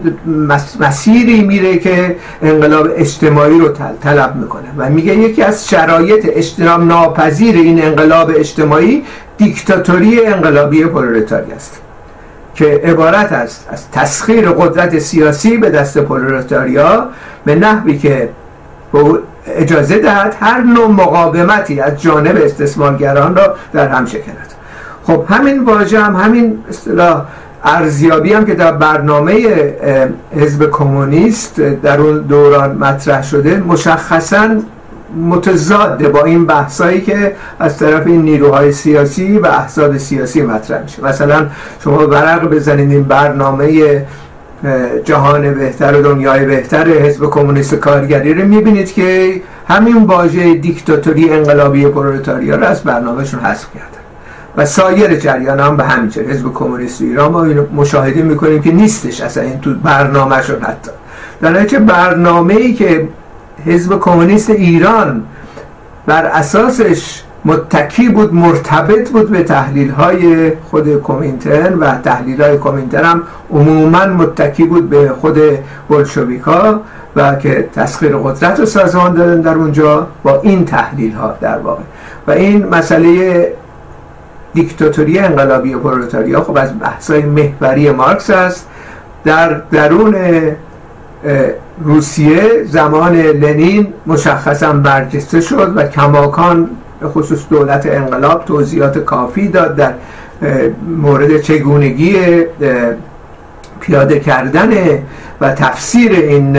مسیری 0.80 1.44
میره 1.44 1.78
که 1.78 2.16
انقلاب 2.42 2.88
اجتماعی 2.96 3.60
رو 3.60 3.70
طلب 4.02 4.36
می‌کنه 4.36 4.68
و 4.78 4.90
میگه 4.90 5.16
یکی 5.16 5.44
از 5.44 5.70
شرایط 5.70 6.30
اجتناب 6.30 6.84
ناپذیر 6.84 7.56
این 7.56 7.84
انقلاب 7.84 8.32
اجتماعی 8.36 9.04
دیکتاتوری 9.38 10.26
انقلابی 10.26 10.86
پرولتاری 10.86 11.52
است 11.52 11.82
که 12.56 12.82
عبارت 12.84 13.32
است 13.32 13.68
از 13.72 13.92
تسخیر 13.92 14.50
قدرت 14.50 15.00
سیاسی 15.00 15.58
به 15.58 15.70
دست 15.70 15.98
پرولتاریا 15.98 17.10
به 17.46 17.56
نحوی 17.56 17.98
که 17.98 18.30
اجازه 19.48 20.00
دهد 20.00 20.36
هر 20.40 20.62
نوع 20.62 20.88
مقاومتی 20.88 21.80
از 21.80 22.02
جانب 22.02 22.38
استثمارگران 22.44 23.36
را 23.36 23.56
در 23.74 23.88
هم 23.88 24.06
شکند. 24.06 24.57
خب 25.08 25.24
همین 25.30 25.64
واژه 25.66 26.00
هم 26.00 26.16
همین 26.16 26.58
اصطلاح 26.70 27.26
ارزیابی 27.64 28.34
هم 28.34 28.46
که 28.46 28.56
در 28.56 28.72
برنامه 28.72 29.34
حزب 30.36 30.70
کمونیست 30.72 31.60
در 31.60 32.02
اون 32.02 32.18
دوران 32.18 32.78
مطرح 32.78 33.24
شده 33.24 33.58
مشخصا 33.58 34.50
متضاد 35.30 36.12
با 36.12 36.24
این 36.24 36.46
بحثایی 36.46 37.02
که 37.02 37.36
از 37.60 37.78
طرف 37.78 38.08
این 38.08 38.22
نیروهای 38.22 38.72
سیاسی 38.72 39.38
و 39.38 39.46
احزاب 39.46 39.98
سیاسی 39.98 40.42
مطرح 40.42 40.84
میشه. 40.84 41.04
مثلا 41.04 41.48
شما 41.84 42.06
برق 42.06 42.50
بزنید 42.50 42.92
این 42.92 43.04
برنامه 43.04 44.06
جهان 45.04 45.54
بهتر 45.54 46.00
و 46.00 46.02
دنیای 46.02 46.46
بهتر 46.46 46.88
حزب 46.88 47.30
کمونیست 47.30 47.76
کارگری 47.76 48.34
رو 48.34 48.48
می‌بینید 48.48 48.94
که 48.94 49.42
همین 49.68 50.04
واژه 50.04 50.54
دیکتاتوری 50.54 51.30
انقلابی 51.30 51.86
پرولتاریا 51.86 52.56
رو 52.56 52.66
از 52.66 52.84
برنامهشون 52.84 53.40
حذف 53.40 53.66
کردن 53.74 53.97
و 54.58 54.66
سایر 54.66 55.16
جریان 55.16 55.60
هم 55.60 55.78
به 55.78 55.84
همین 55.84 56.12
حزب 56.12 56.54
کمونیست 56.54 57.02
ایران 57.02 57.32
ما 57.32 57.46
مشاهده 57.76 58.22
می‌کنیم 58.22 58.62
که 58.62 58.72
نیستش 58.72 59.22
اصلا. 59.22 59.44
این 59.44 59.60
تو 59.60 59.74
برنامه 59.74 60.42
شد 60.42 60.64
حتی. 60.64 60.92
در 61.42 61.66
چه 61.66 61.80
برنامه 61.80 62.54
ای 62.54 62.74
که 62.74 63.08
حزب 63.66 64.00
کمونیست 64.00 64.50
ایران 64.50 65.24
بر 66.06 66.26
اساسش 66.26 67.24
متکی 67.46 68.10
بود 68.10 68.34
مرتبط 68.34 69.10
بود 69.10 69.30
به 69.30 69.44
تحلیل 69.44 69.90
های 69.90 70.52
خود 70.56 70.96
کومینترن 70.96 71.74
و 71.74 71.92
تحلیل 72.02 72.42
های 72.42 72.58
کومینترن 72.58 73.06
هم 73.06 73.24
عموما 73.54 74.06
متکی 74.06 74.64
بود 74.64 74.90
به 74.90 75.10
خود 75.22 75.40
بلشویکا 75.90 76.82
و 77.16 77.36
که 77.36 77.70
تسخیر 77.76 78.18
قدرت 78.18 78.60
رو 78.60 78.66
سازمان 78.66 79.14
دادن 79.14 79.42
در 79.42 79.56
اونجا 79.56 80.08
با 80.24 80.42
این 80.42 80.66
تحلیل 80.66 81.14
ها 81.14 81.36
در 81.42 81.58
واقع. 81.58 81.84
و 82.28 82.32
این 82.32 82.66
مسئله 82.66 83.48
دیکتاتوری 84.58 85.20
انقلابی 85.20 85.76
پرولتاریا 85.76 86.42
خب 86.42 86.58
از 86.58 86.80
بحثای 86.80 87.22
محوری 87.22 87.92
مارکس 87.92 88.30
است. 88.30 88.68
در 89.24 89.62
درون 89.72 90.16
روسیه 91.84 92.64
زمان 92.66 93.16
لنین 93.16 93.88
مشخصا 94.08 94.74
برجسته 94.74 95.42
شد 95.42 95.74
و 95.76 95.84
کماکان 95.84 96.70
به 97.00 97.08
خصوص 97.08 97.40
دولت 97.50 97.86
انقلاب 97.86 98.46
توضیحات 98.46 98.98
کافی 98.98 99.48
داد 99.48 99.76
در 99.76 99.94
مورد 100.98 101.42
چگونگی 101.42 102.16
پیاده 103.80 104.20
کردن 104.20 104.70
و 105.42 105.54
تفسیر 105.54 106.12
این 106.12 106.58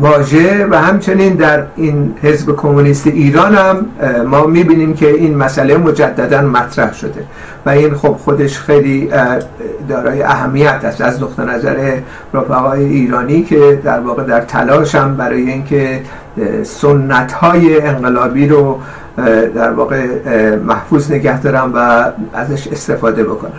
واژه 0.00 0.66
و 0.70 0.74
همچنین 0.74 1.34
در 1.34 1.62
این 1.76 2.14
حزب 2.22 2.56
کمونیست 2.56 3.06
ایران 3.06 3.54
هم 3.54 3.86
ما 4.26 4.46
می‌بینیم 4.46 4.94
که 4.94 5.10
این 5.10 5.36
مسئله 5.36 5.76
مجددا 5.76 6.42
مطرح 6.42 6.94
شده 6.94 7.24
و 7.66 7.70
این 7.70 7.94
خب 7.94 8.12
خودش 8.12 8.58
خیلی 8.58 9.10
دارای 9.88 10.22
اهمیت 10.22 10.80
است. 10.84 11.00
از 11.00 11.22
نقطه 11.22 11.44
نظر 11.44 11.96
رفقای 12.34 12.84
ایرانی 12.84 13.42
که 13.42 13.80
در 13.84 14.00
واقع 14.00 14.24
در 14.24 14.40
تلاش 14.40 14.94
هم 14.94 15.16
برای 15.16 15.50
اینکه 15.50 16.00
سنت 16.62 17.32
های 17.32 17.80
انقلابی 17.80 18.48
رو 18.48 18.78
در 19.54 19.70
واقع 19.70 20.06
محفوظ 20.56 21.12
نگه 21.12 21.40
دارن 21.40 21.72
و 21.74 22.04
ازش 22.34 22.68
استفاده 22.68 23.24
بکنن. 23.24 23.50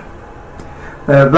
و 1.07 1.37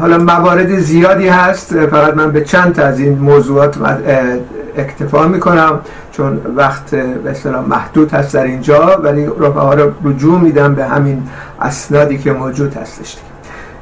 حالا 0.00 0.18
موارد 0.18 0.78
زیادی 0.78 1.28
هست. 1.28 1.86
فقط 1.86 2.14
من 2.14 2.32
به 2.32 2.40
چند 2.44 2.74
تا 2.74 2.82
از 2.82 3.00
این 3.00 3.18
موضوعات 3.18 3.76
اکتفا 4.76 5.26
می‌کنم 5.26 5.80
چون 6.12 6.40
وقت 6.56 6.90
به 6.94 7.34
محدود 7.68 8.12
هست 8.12 8.34
در 8.34 8.44
اینجا 8.44 9.00
ولی 9.02 9.26
رفعه 9.26 9.84
رو 9.84 9.92
رجوع 10.04 10.40
میدم 10.40 10.74
به 10.74 10.84
همین 10.84 11.22
اسنادی 11.60 12.18
که 12.18 12.32
موجود 12.32 12.74
هستش. 12.76 13.16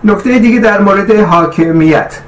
نکته 0.05 0.39
دیگه 0.39 0.61
در 0.61 0.81
مورد 0.81 1.11
حاکمیت. 1.11 2.21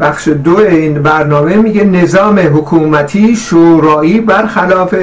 بخش 0.00 0.28
دو 0.28 0.56
این 0.56 1.02
برنامه 1.02 1.56
میگه 1.56 1.84
نظام 1.84 2.38
حکومتی 2.38 3.36
شورایی 3.36 4.20
برخلاف 4.20 4.94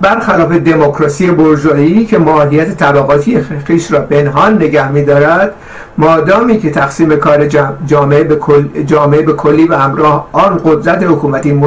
برخلاف 0.00 0.52
دموکراسی 0.52 1.30
برجوایی 1.30 2.06
که 2.06 2.18
ماهیت 2.18 2.76
طبقاتی 2.76 3.40
خیش 3.66 3.92
را 3.92 4.00
پنهان 4.00 4.54
نگه 4.54 4.92
میدارد 4.92 5.52
مادامی 5.98 6.58
که 6.58 6.70
تقسیم 6.70 7.16
کار 7.16 7.46
جامعه 7.86 8.24
به, 8.24 8.36
کل 8.36 8.82
جامعه 8.86 9.22
به 9.22 9.32
کلی 9.32 9.66
و 9.66 9.74
همراه 9.74 10.28
آن 10.32 10.60
قدرت 10.64 11.02
حکومتی 11.02 11.60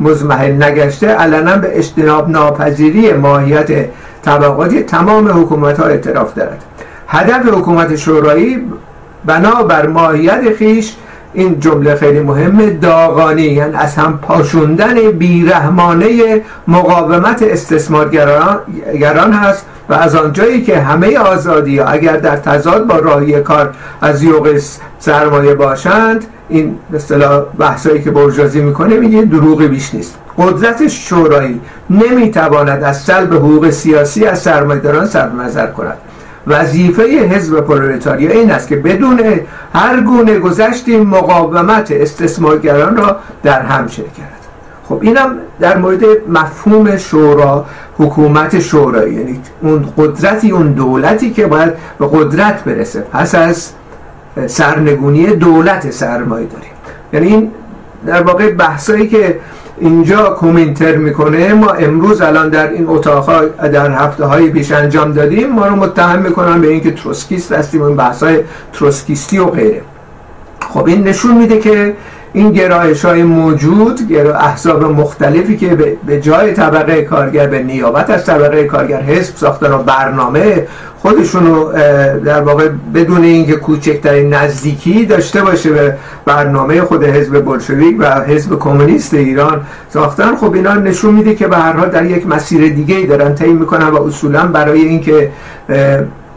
مزمحل 0.00 0.62
نگشته 0.62 1.06
علنا 1.06 1.56
به 1.56 1.78
اجتناب 1.78 2.30
ناپذیری 2.30 3.12
ماهیت 3.12 3.88
طبقاتی 4.22 4.82
تمام 4.82 5.28
حکومت 5.28 5.80
ها 5.80 5.86
اعتراف 5.86 6.34
دارد. 6.34 6.64
هدف 7.08 7.48
حکومت 7.48 7.96
شورایی 7.96 8.58
بنابر 9.24 9.86
ماهیت 9.86 10.56
خیش 10.58 10.94
این 11.34 11.60
جمله 11.60 11.94
خیلی 11.94 12.20
مهمه. 12.20 12.70
داغانی 12.70 13.42
یعنی 13.42 13.74
از 13.74 13.94
هم 13.94 14.18
پاشوندن 14.22 15.10
بیرحمانه 15.10 16.42
مقاومت 16.68 17.42
استثمارگران 17.42 19.32
هست 19.32 19.66
و 19.88 19.94
از 19.94 20.16
آنجایی 20.16 20.62
که 20.62 20.80
همه 20.80 21.18
آزادی 21.18 21.80
اگر 21.80 22.16
در 22.16 22.36
تضاد 22.36 22.86
با 22.86 22.96
راهی 22.96 23.40
کار 23.40 23.74
از 24.00 24.22
یوغ 24.22 24.60
سرمایه 24.98 25.54
باشند 25.54 26.24
این 26.48 26.78
اصطلاح 26.94 27.44
بحثایی 27.58 28.02
که 28.02 28.10
برجازی 28.10 28.60
می‌کنه 28.60 28.96
میگه 28.96 29.22
دروغ 29.22 29.62
بیش 29.62 29.94
نیست. 29.94 30.14
قدرت 30.38 30.88
شورایی 30.88 31.60
نمی‌تواند 31.90 32.82
از 32.82 33.02
سلب 33.02 33.34
حقوق 33.34 33.70
سیاسی 33.70 34.24
از 34.24 34.38
سرمایه‌داران 34.42 35.06
سر 35.06 35.28
نظر 35.28 35.66
کند. 35.66 35.96
وظیفه 36.46 37.02
حزب 37.02 37.60
پرولتاریا 37.60 38.30
این 38.30 38.50
است 38.50 38.68
که 38.68 38.76
بدون 38.76 39.20
هر 39.74 40.00
گونه 40.00 40.38
گذشتی 40.38 40.96
مقاومت 40.96 41.90
استثمارگران 41.90 42.96
را 42.96 43.16
در 43.42 43.62
هم 43.62 43.86
کرد. 43.86 44.40
خب 44.88 44.98
اینم 45.02 45.36
در 45.60 45.78
مورد 45.78 46.02
مفهوم 46.28 46.96
شورا 46.96 47.66
حکومت 47.98 48.60
شورایی 48.60 49.14
یعنی 49.14 49.40
اون 49.62 49.92
قدرتی 49.98 50.50
اون 50.50 50.72
دولتی 50.72 51.30
که 51.30 51.46
باید 51.46 51.72
به 51.98 52.08
قدرت 52.12 52.64
برسه. 52.64 53.00
پس 53.00 53.34
از 53.34 53.70
سرنگونی 54.46 55.26
دولت 55.26 55.90
سرمایه 55.90 56.46
داریم. 56.46 56.70
یعنی 57.12 57.26
این 57.26 57.50
در 58.06 58.22
واقع 58.22 58.50
بحثایی 58.50 59.08
که 59.08 59.40
اینجا 59.78 60.22
کومینتر 60.22 60.96
می‌کنه. 60.96 61.54
ما 61.54 61.70
امروز 61.70 62.20
الان 62.20 62.48
در 62.48 62.70
این 62.70 62.84
اتاق 62.88 63.46
در 63.68 63.90
هفته 63.90 64.24
های 64.24 64.50
بیش 64.50 64.72
انجام 64.72 65.12
دادیم. 65.12 65.50
ما 65.50 65.66
رو 65.66 65.76
متهم 65.76 66.18
می‌کنن 66.18 66.60
به 66.60 66.68
اینکه 66.68 66.90
تروسکیست 66.90 67.52
هستیم 67.52 67.82
این 67.82 67.96
بحث 67.96 68.22
های 68.22 68.38
تروسکیستی 68.72 69.38
و 69.38 69.46
غیره. 69.46 69.82
خب 70.60 70.86
این 70.86 71.02
نشون 71.02 71.36
میده 71.36 71.58
که 71.58 71.94
این 72.34 72.52
گرایش 72.52 73.04
های 73.04 73.22
موجود 73.22 74.00
احزاب 74.40 74.84
مختلفی 74.84 75.56
که 75.56 75.96
به 76.06 76.20
جای 76.20 76.52
طبقه 76.52 77.02
کارگر 77.02 77.46
به 77.46 77.62
نیابت 77.62 78.10
از 78.10 78.26
طبقه 78.26 78.64
کارگر 78.64 79.02
حزب 79.02 79.36
ساختن 79.36 79.72
و 79.72 79.78
برنامه 79.78 80.66
خودشونو 80.98 81.72
در 82.24 82.40
واقع 82.40 82.68
بدون 82.94 83.24
اینکه 83.24 83.56
کوچکترین 83.56 84.34
نزدیکی 84.34 85.06
داشته 85.06 85.42
باشه 85.42 85.70
به 85.70 85.96
برنامه 86.24 86.80
خود 86.80 87.04
حزب 87.04 87.44
بلشویک 87.44 87.96
و 87.98 88.20
حزب 88.20 88.58
کمونیست 88.58 89.14
ایران 89.14 89.60
ساختن 89.88 90.36
خب 90.36 90.52
اینا 90.54 90.74
نشون 90.74 91.14
میده 91.14 91.34
که 91.34 91.48
به 91.48 91.56
هر 91.56 91.72
حال 91.72 91.88
در 91.88 92.04
یک 92.04 92.26
مسیر 92.26 92.72
دیگه 92.72 92.96
ای 92.96 93.06
دارن 93.06 93.34
طی 93.34 93.52
می‌کنن 93.52 93.88
و 93.88 94.02
اصولا 94.02 94.46
برای 94.46 94.80
اینکه 94.80 95.30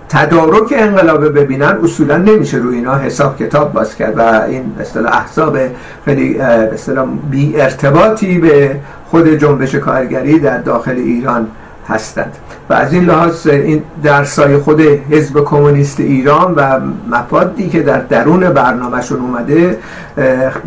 تدارک 0.09 0.73
انقلاب 0.77 1.39
ببینن 1.39 1.77
اصولا 1.83 2.17
نمیشه 2.17 2.57
روی 2.57 2.75
اینا 2.75 2.97
حساب 2.97 3.37
کتاب 3.37 3.73
باز 3.73 3.95
کرد 3.95 4.17
و 4.17 4.21
این 4.21 4.75
مثلا 4.79 5.09
احزاب 5.09 5.57
خیلی 6.05 6.39
مثلا 6.73 7.05
بی 7.05 7.61
ارتباطی 7.61 8.37
به 8.37 8.75
خود 9.05 9.27
جنبش 9.27 9.75
کارگری 9.75 10.39
در 10.39 10.57
داخل 10.57 10.95
ایران 10.95 11.47
هستند. 11.87 12.37
و 12.69 12.73
از 12.73 12.93
این 12.93 13.05
لحاظ 13.05 13.47
این 13.47 13.83
درسای 14.03 14.57
خود 14.57 14.81
حزب 14.81 15.43
کمونیست 15.43 15.99
ایران 15.99 16.55
و 16.55 16.79
مفادی 17.09 17.69
که 17.69 17.83
در 17.83 17.99
درون 17.99 18.49
برنامهشون 18.49 19.19
اومده 19.19 19.77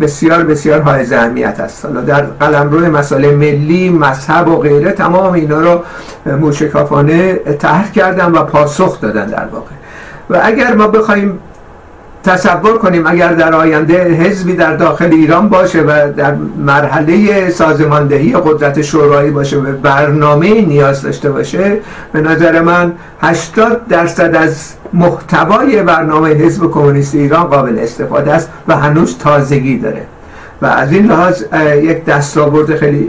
بسیار 0.01 0.43
بسیار 0.43 0.81
های 0.81 1.15
اهمیت 1.15 1.61
است 1.61 1.85
حالا 1.85 2.01
در 2.01 2.21
قلمرو 2.21 2.97
مسائل 2.97 3.35
ملی 3.35 3.91
مذهب 3.91 4.49
و 4.49 4.57
غیره 4.57 4.93
تمام 4.93 5.33
اینا 5.33 5.61
رو 5.61 5.83
موشکافانه 6.27 7.35
طرح 7.35 7.93
کردن 7.93 8.33
و 8.33 8.43
پاسخ 8.45 9.01
دادن 9.01 9.27
در 9.27 9.47
واقع. 9.53 9.71
و 10.31 10.41
اگر 10.43 10.75
ما 10.75 10.89
بخوایم 10.89 11.39
تصور 12.25 12.79
کنیم 12.79 13.07
اگر 13.07 13.33
در 13.33 13.55
آینده 13.55 14.05
حزبی 14.05 14.55
در 14.57 14.77
داخل 14.77 15.13
ایران 15.13 15.49
باشه 15.49 15.83
و 15.83 16.13
در 16.17 16.35
مرحله 16.59 17.51
سازماندهی 17.51 18.33
قدرت 18.33 18.83
شورایی 18.83 19.31
باشه 19.31 19.57
و 19.57 19.73
برنامه 19.73 20.61
نیاز 20.61 21.03
داشته 21.03 21.31
باشه 21.31 21.79
به 22.13 22.21
نظر 22.21 22.61
من 22.61 22.93
80 23.21 23.89
درصد 23.89 24.35
از 24.35 24.73
محتوای 24.93 25.83
برنامه 25.83 26.29
حزب 26.29 26.71
کمونیست 26.71 27.15
ایران 27.15 27.45
قابل 27.45 27.79
استفاده 27.79 28.33
است 28.33 28.51
و 28.69 28.77
هنوز 28.77 29.19
تازگی 29.19 29.79
داره. 29.79 30.03
و 30.63 30.67
از 30.67 30.93
این 30.93 31.07
لحاظ 31.07 31.43
یک 31.83 32.05
دستاورد 32.05 32.77
خیلی 32.77 33.09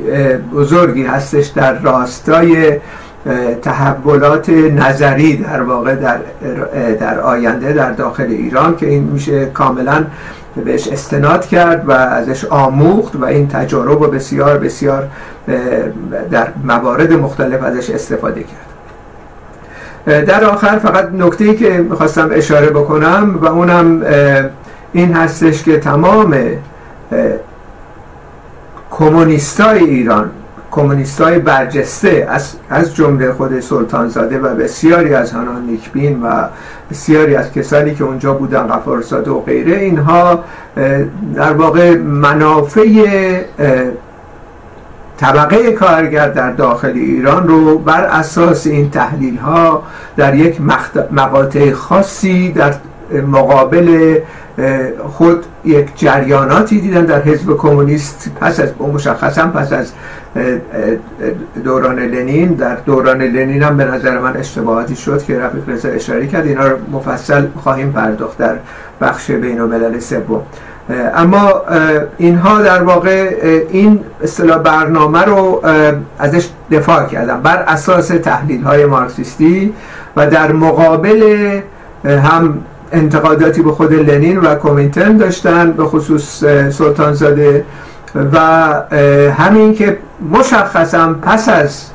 بزرگی 0.55 1.03
هستش 1.03 1.47
در 1.47 1.79
راستای 1.79 2.77
تحولات 3.61 4.49
نظری 4.49 5.37
در 5.37 5.61
واقع 5.61 5.95
در, 5.95 6.19
در 6.99 7.19
آینده 7.19 7.73
در 7.73 7.91
داخل 7.91 8.23
ایران 8.23 8.75
که 8.75 8.87
این 8.87 9.03
میشه 9.03 9.45
کاملا 9.45 10.05
بهش 10.65 10.87
استناد 10.87 11.45
کرد 11.45 11.89
و 11.89 11.91
ازش 11.91 12.45
آموخت 12.45 13.15
و 13.15 13.25
این 13.25 13.47
تجارب 13.47 14.03
رو 14.03 14.11
بسیار 14.11 14.57
بسیار 14.57 15.07
در 16.31 16.47
موارد 16.63 17.13
مختلف 17.13 17.63
ازش 17.63 17.89
استفاده 17.89 18.43
کرد. 18.43 18.71
در 20.25 20.45
آخر 20.45 20.77
فقط 20.77 21.09
نکته 21.13 21.55
که 21.55 21.69
می‌خواستم 21.69 22.29
اشاره 22.31 22.69
بکنم 22.69 23.39
و 23.41 23.45
اونم 23.45 24.03
این 24.93 25.13
هستش 25.13 25.63
که 25.63 25.79
تمام 25.79 26.35
کمونیستای 28.91 29.79
ایران 29.79 30.29
کمونیستای 30.71 31.39
برجسته 31.39 32.27
از, 32.29 32.53
از 32.69 32.95
جمله 32.95 33.33
خود 33.33 33.59
سلطانزاده 33.59 34.39
و 34.39 34.55
بسیاری 34.55 35.13
از 35.13 35.31
هنان 35.31 35.65
نیکبین 35.65 36.23
و 36.23 36.47
بسیاری 36.91 37.35
از 37.35 37.53
کسانی 37.53 37.95
که 37.95 38.03
اونجا 38.03 38.33
بودن 38.33 38.67
غفارزاده 38.67 39.31
و 39.31 39.41
غیره 39.41 39.77
اینها 39.77 40.43
در 41.35 41.53
واقع 41.53 41.97
منافع 41.97 42.85
طبقه 45.17 45.71
کارگر 45.71 46.29
در 46.29 46.51
داخل 46.51 46.91
ایران 46.95 47.47
رو 47.47 47.77
بر 47.77 48.03
اساس 48.03 48.67
این 48.67 48.89
تحلیل 48.89 49.37
ها 49.37 49.83
در 50.17 50.35
یک 50.35 50.61
مقاطع 51.11 51.71
خاصی 51.71 52.51
در 52.51 52.73
مقابل 53.27 54.17
خود 55.09 55.45
یک 55.65 55.87
جریاناتی 55.95 56.81
دیدن 56.81 57.05
در 57.05 57.21
حزب 57.21 57.57
کمونیست 57.57 58.31
پس 58.41 58.59
از 58.59 58.69
مشخصا 58.93 59.47
پس 59.47 59.73
از 59.73 59.91
دوران 61.63 61.99
لنین. 61.99 62.53
در 62.53 62.75
دوران 62.75 63.21
لنین 63.21 63.63
هم 63.63 63.77
به 63.77 63.85
نظر 63.85 64.19
من 64.19 64.37
اشتباهاتی 64.37 64.95
شد 64.95 65.23
که 65.23 65.39
رفیق 65.39 65.69
رضا 65.69 65.89
اشاره 65.89 66.27
کرد. 66.27 66.45
اینا 66.47 66.67
رو 66.67 66.77
مفصل 66.91 67.47
خواهیم 67.63 67.91
پرداخت 67.91 68.37
در 68.37 68.55
بخش 69.01 69.31
بین 69.31 69.61
الملل 69.61 69.99
سوم. 69.99 70.41
اما 71.15 71.61
اینها 72.17 72.61
در 72.61 72.83
واقع 72.83 73.35
این 73.69 73.99
اصطلاح 74.23 74.57
برنامه 74.57 75.21
رو 75.21 75.61
ازش 76.19 76.49
دفاع 76.71 77.05
کردن 77.05 77.41
بر 77.41 77.57
اساس 77.57 78.07
تحلیل 78.07 78.63
های 78.63 78.85
مارکسیستی 78.85 79.73
و 80.15 80.27
در 80.27 80.51
مقابل 80.51 81.61
هم 82.05 82.57
انتقاداتی 82.91 83.61
به 83.61 83.71
خود 83.71 83.93
لنین 83.93 84.37
و 84.37 84.55
کومینتن 84.55 85.17
داشتن 85.17 85.71
به 85.71 85.85
خصوص 85.85 86.43
سلطانزاده. 86.69 87.65
و 88.33 88.37
همین 89.31 89.73
که 89.73 89.97
مشخصا 90.31 91.13
پس 91.13 91.49
از 91.49 91.85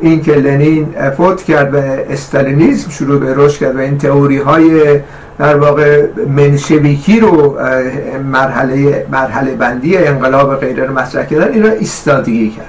اینکه 0.00 0.32
لنین 0.32 0.94
فوت 1.16 1.42
کرد 1.42 1.74
و 1.74 1.76
استالینیزم 2.12 2.90
شروع 2.90 3.20
به 3.20 3.34
رشد 3.36 3.58
کرد 3.58 3.76
و 3.76 3.78
این 3.78 3.98
تئوری 3.98 4.38
های 4.38 5.00
در 5.38 5.56
واقع 5.56 6.06
منشویکی 6.28 7.20
رو 7.20 7.58
مرحله 8.24 9.06
مرحله 9.12 9.54
بندی 9.54 9.96
انقلاب 9.96 10.56
غیره 10.56 10.86
رو 10.86 10.98
مطرح 10.98 11.24
کردن 11.24 11.52
اینا 11.52 11.68
ایستادگی 11.68 12.50
کرد. 12.50 12.66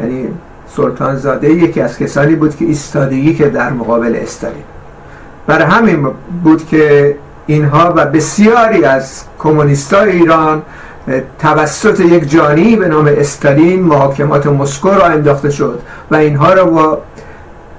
یعنی 0.00 0.28
سلطان 0.76 1.16
زاده 1.16 1.50
یکی 1.50 1.80
از 1.80 1.98
کسانی 1.98 2.34
بود 2.34 2.56
که 2.56 2.64
ایستادگی 2.64 3.34
که 3.34 3.48
در 3.48 3.70
مقابل 3.70 4.18
استالین. 4.22 4.64
برای 5.48 5.64
همین 5.64 6.10
بود 6.44 6.66
که 6.66 7.16
اینها 7.46 7.92
و 7.96 8.06
بسیاری 8.06 8.84
از 8.84 9.22
کمونیستای 9.38 10.10
ایران 10.10 10.62
توسط 11.38 12.00
یک 12.00 12.30
جانی 12.30 12.76
به 12.76 12.88
نام 12.88 13.10
استالین 13.18 13.82
محاکمات 13.82 14.46
مسکو 14.46 14.88
را 14.88 15.04
انداخته 15.06 15.50
شد 15.50 15.80
و 16.10 16.16
اینها 16.16 16.52
را 16.52 16.64
با 16.64 16.98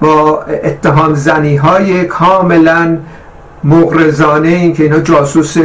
با 0.01 0.43
اتهام 0.63 1.13
زنی 1.13 1.55
های 1.55 2.05
کاملا 2.05 2.97
مغرزانه 3.63 4.47
این 4.47 4.73
که 4.73 4.83
اینا 4.83 4.99
جاسوس 4.99 5.57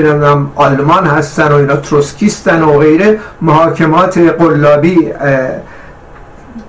آلمان 0.56 1.06
هستن 1.06 1.52
و 1.52 1.54
اینا 1.54 1.76
تروسکیستن 1.76 2.62
و 2.62 2.78
غیره 2.78 3.18
محاکمات 3.42 4.18
قلابی 4.18 5.12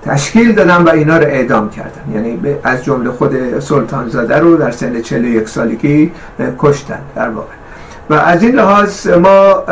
تشکیل 0.06 0.52
دادن 0.52 0.76
و 0.76 0.88
اینا 0.88 1.18
رو 1.18 1.24
اعدام 1.24 1.70
کردن. 1.70 2.14
یعنی 2.14 2.38
از 2.62 2.84
جمله 2.84 3.10
خود 3.10 3.60
سلطان 3.60 4.08
زاده 4.08 4.38
رو 4.38 4.56
در 4.56 4.70
سن 4.70 5.02
41 5.02 5.48
سالگی 5.48 6.12
کشتن 6.58 6.98
در 7.16 7.28
واقع. 7.28 7.54
و 8.10 8.14
از 8.14 8.42
این 8.42 8.54
لحاظ 8.54 9.06
ما 9.08 9.62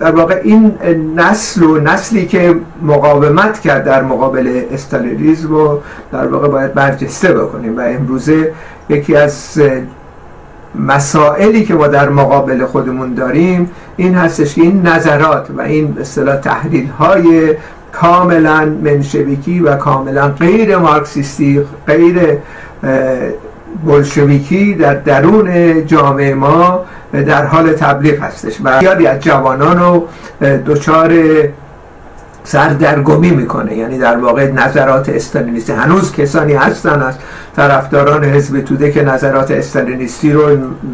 در 0.00 0.10
واقع 0.10 0.40
این 0.44 0.78
نسل 1.16 1.62
و 1.62 1.80
نسلی 1.80 2.26
که 2.26 2.56
مقاومت 2.82 3.60
کرد 3.60 3.84
در 3.84 4.02
مقابل 4.02 4.62
استالینیسم 4.72 5.48
رو 5.48 5.80
در 6.12 6.26
واقع 6.26 6.48
باید 6.48 6.74
برجسته 6.74 7.32
بکنیم. 7.32 7.76
و 7.76 7.80
امروزه 7.80 8.52
یکی 8.88 9.16
از 9.16 9.60
مسائلی 10.74 11.64
که 11.64 11.74
ما 11.74 11.86
در 11.86 12.08
مقابل 12.08 12.64
خودمون 12.64 13.14
داریم 13.14 13.70
این 13.96 14.14
هستش 14.14 14.54
که 14.54 14.62
این 14.62 14.86
نظرات 14.86 15.50
و 15.56 15.60
این 15.60 15.96
اصطلاح 16.00 16.36
تحلیل 16.36 16.86
های 16.86 17.54
کاملا 17.92 18.64
منشویکی 18.64 19.60
و 19.60 19.76
کاملا 19.76 20.28
غیر 20.28 20.76
مارکسیستی 20.76 21.60
غیر 21.86 22.38
بلشویکی 23.86 24.74
در 24.74 24.94
درون 24.94 25.86
جامعه 25.86 26.34
ما 26.34 26.84
در 27.12 27.44
حال 27.44 27.72
تبلیغ 27.72 28.22
هستش 28.22 28.56
و 28.64 28.80
زیادی 28.80 29.06
از 29.06 29.20
جوانان 29.20 29.78
رو 29.78 30.08
دچار 30.66 31.12
سردرگمی 32.44 33.30
می‌کنه. 33.30 33.76
یعنی 33.76 33.98
در 33.98 34.16
واقع 34.16 34.50
نظرات 34.50 35.08
استالینیستی. 35.08 35.72
هنوز 35.72 36.12
کسانی 36.12 36.52
هستن 36.52 37.02
از 37.02 37.14
طرفداران 37.56 38.24
حزب 38.24 38.60
توده 38.60 38.90
که 38.90 39.02
نظرات 39.02 39.50
استالینیستی 39.50 40.32
رو 40.32 40.42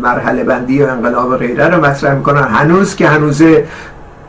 مرحله 0.03 0.45
بندی 0.45 0.83
و 0.83 0.87
انقلاب 0.87 1.37
غیره 1.37 1.69
رو 1.69 1.85
مطرح 1.85 2.15
می‌کنن. 2.15 2.43
هنوز 2.43 2.97
که 2.97 3.09
هنوز 3.09 3.43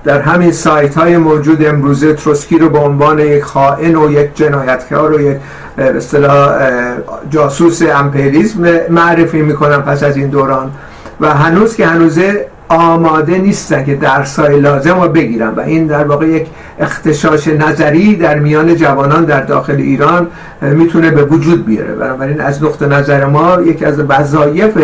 در 0.04 0.22
همین 0.22 0.52
سایت 0.52 0.98
های 0.98 1.18
موجود 1.18 1.66
امروزه 1.66 2.14
تروسکی 2.14 2.58
رو 2.58 2.70
به 2.70 2.80
عنوان 2.80 3.20
یک 3.20 3.44
خائن 3.44 3.96
و 3.96 4.12
یک 4.12 4.36
جنایتکار 4.36 5.14
و 5.14 5.22
یک 5.22 5.38
اصطلاح 5.78 6.60
جاسوس 7.30 7.82
امپریالیسم 7.82 8.80
معرفی 8.90 9.42
می‌کنن 9.42 9.78
پس 9.78 10.04
از 10.04 10.18
این 10.18 10.28
دوران. 10.28 10.72
و 11.22 11.34
هنوز 11.34 11.76
که 11.76 11.86
هنوزه 11.86 12.46
آماده 12.70 13.38
نیستن 13.38 13.86
که 13.86 13.96
درسای 13.96 14.60
لازم 14.60 15.02
رو 15.02 15.10
بگیرن. 15.10 15.50
و 15.50 15.60
این 15.60 15.88
در 15.88 16.04
واقع 16.04 16.28
یک 16.28 16.48
اختشاش 16.80 17.48
نظری 17.48 18.16
در 18.16 18.40
میان 18.40 18.76
جوانان 18.76 19.26
در 19.26 19.42
داخل 19.42 19.76
ایران 19.76 20.28
می‌تونه 20.62 21.12
به 21.12 21.24
وجود 21.24 21.66
بیاره. 21.66 21.96
بنابراین 21.96 22.42
از 22.42 22.64
نقطه 22.64 22.88
نظر 22.88 23.26
ما 23.26 23.62
یکی 23.62 23.86
از 23.86 24.00
وظایف 24.00 24.78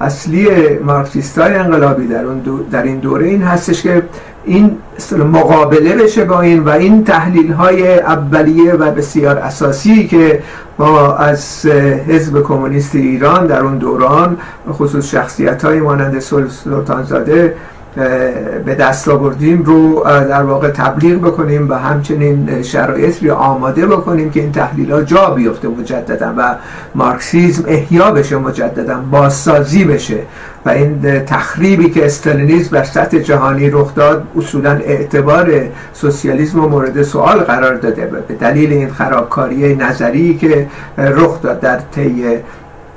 اصلی 0.00 0.48
مارکسیست 0.78 1.38
های 1.38 1.54
انقلابی 1.54 2.06
در, 2.06 2.24
در 2.70 2.82
این 2.82 2.98
دوره 2.98 3.26
این 3.26 3.42
هستش 3.42 3.82
که 3.82 4.02
این 4.44 4.78
مقابله 5.32 5.96
بشه 5.96 6.24
با 6.24 6.40
این 6.40 6.64
و 6.64 6.68
این 6.68 7.04
تحلیل 7.04 7.52
های 7.52 7.98
اولیه 7.98 8.72
و 8.72 8.90
بسیار 8.90 9.38
اساسی 9.38 10.06
که 10.06 10.42
ما 10.78 11.14
از 11.14 11.66
حزب 12.08 12.42
کمونیست 12.42 12.94
ایران 12.94 13.46
در 13.46 13.60
اون 13.60 13.78
دوران 13.78 14.38
خصوص 14.72 15.10
شخصیت 15.10 15.64
های 15.64 15.80
مانند 15.80 16.18
سلطانزاده 16.18 17.54
به 18.64 18.74
دست 18.74 19.08
آوردیم 19.08 19.62
رو 19.62 20.04
در 20.04 20.42
واقع 20.42 20.70
تبلیغ 20.70 21.20
بکنیم 21.20 21.70
و 21.70 21.74
همچنین 21.74 22.62
شرایط 22.62 23.22
رو 23.22 23.34
آماده 23.34 23.86
بکنیم 23.86 24.30
که 24.30 24.40
این 24.40 24.52
تحلیل 24.52 24.92
ها 24.92 25.02
جا 25.02 25.30
بیفته 25.30 25.68
مجددا 25.68 26.34
و 26.36 26.56
مارکسیزم 26.94 27.64
احیا 27.66 28.10
بشه 28.10 28.36
مجددا 28.36 29.00
بازسازی 29.10 29.84
بشه. 29.84 30.18
و 30.66 30.70
این 30.70 31.24
تخریبی 31.24 31.90
که 31.90 32.06
استالینیزم 32.06 32.76
بر 32.76 32.84
سطح 32.84 33.18
جهانی 33.18 33.70
رخ 33.70 33.94
داد 33.94 34.22
اصولا 34.36 34.70
اعتبار 34.70 35.52
سوسیالیسم 35.92 36.58
مورد 36.58 37.02
سوال 37.02 37.38
قرار 37.38 37.74
داده 37.74 38.06
به 38.28 38.34
دلیل 38.34 38.72
این 38.72 38.90
خرابکاری 38.90 39.74
نظری 39.76 40.38
که 40.38 40.66
رخ 40.98 41.42
داد 41.42 41.60
در 41.60 41.78
طی 41.92 42.24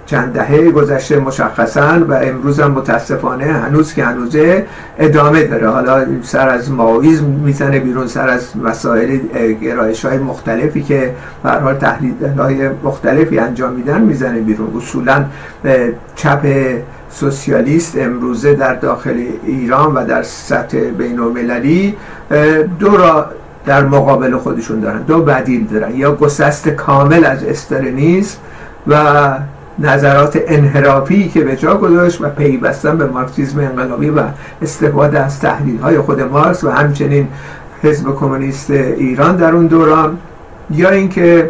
چند 0.05 0.33
دهه 0.33 0.71
گذشته 0.71 1.19
مشخصا 1.19 2.05
و 2.09 2.13
امروز 2.13 2.59
هم 2.59 2.71
متاسفانه 2.71 3.45
هنوز 3.45 3.93
که 3.93 4.03
هنوزه 4.03 4.65
ادامه 4.99 5.43
داره. 5.43 5.69
حالا 5.69 6.05
سر 6.21 6.49
از 6.49 6.71
ماویزم 6.71 7.25
می‌زنه 7.25 7.79
بیرون 7.79 8.07
سر 8.07 8.29
از 8.29 8.57
مسائل 8.57 9.17
گرایش 9.61 10.05
های 10.05 10.17
مختلفی 10.17 10.83
که 10.83 11.13
حال 11.43 11.73
تحلیل 11.73 12.13
های 12.37 12.69
مختلفی 12.83 13.39
انجام 13.39 13.73
میدن 13.73 14.01
می‌زنه 14.01 14.39
بیرون. 14.39 14.77
اصولا 14.77 15.25
چپ 16.15 16.47
سوسیالیست 17.09 17.97
امروزه 17.97 18.53
در 18.53 18.73
داخل 18.73 19.23
ایران 19.43 19.93
و 19.93 20.05
در 20.05 20.23
سطح 20.23 20.77
بین 20.77 21.19
المللی 21.19 21.95
دو 22.79 22.97
را 22.97 23.25
در 23.65 23.83
مقابل 23.83 24.37
خودشون 24.37 24.79
دارن 24.79 25.01
دو 25.01 25.21
بدیل 25.21 25.67
دارن 25.67 25.95
یا 25.95 26.15
گسست 26.15 26.69
کامل 26.69 27.25
از 27.25 27.43
استالینیسم 27.43 28.37
و 28.87 28.95
نظرات 29.79 30.39
انحرافی 30.47 31.29
که 31.29 31.43
به 31.43 31.55
جا 31.55 31.77
گذاشت 31.77 32.21
و 32.21 32.29
پیوستن 32.29 32.97
به 32.97 33.05
مارکسیزم 33.05 33.59
انقلابی 33.59 34.09
و 34.09 34.21
استفاده 34.61 35.19
از 35.19 35.39
تحلیل 35.39 35.79
های 35.79 35.97
خود 35.99 36.21
مارکس 36.21 36.63
و 36.63 36.69
همچنین 36.69 37.27
حزب 37.83 38.15
کمونیست 38.15 38.71
ایران 38.71 39.35
در 39.35 39.51
اون 39.51 39.67
دوران 39.67 40.17
یا 40.69 40.89
اینکه 40.89 41.49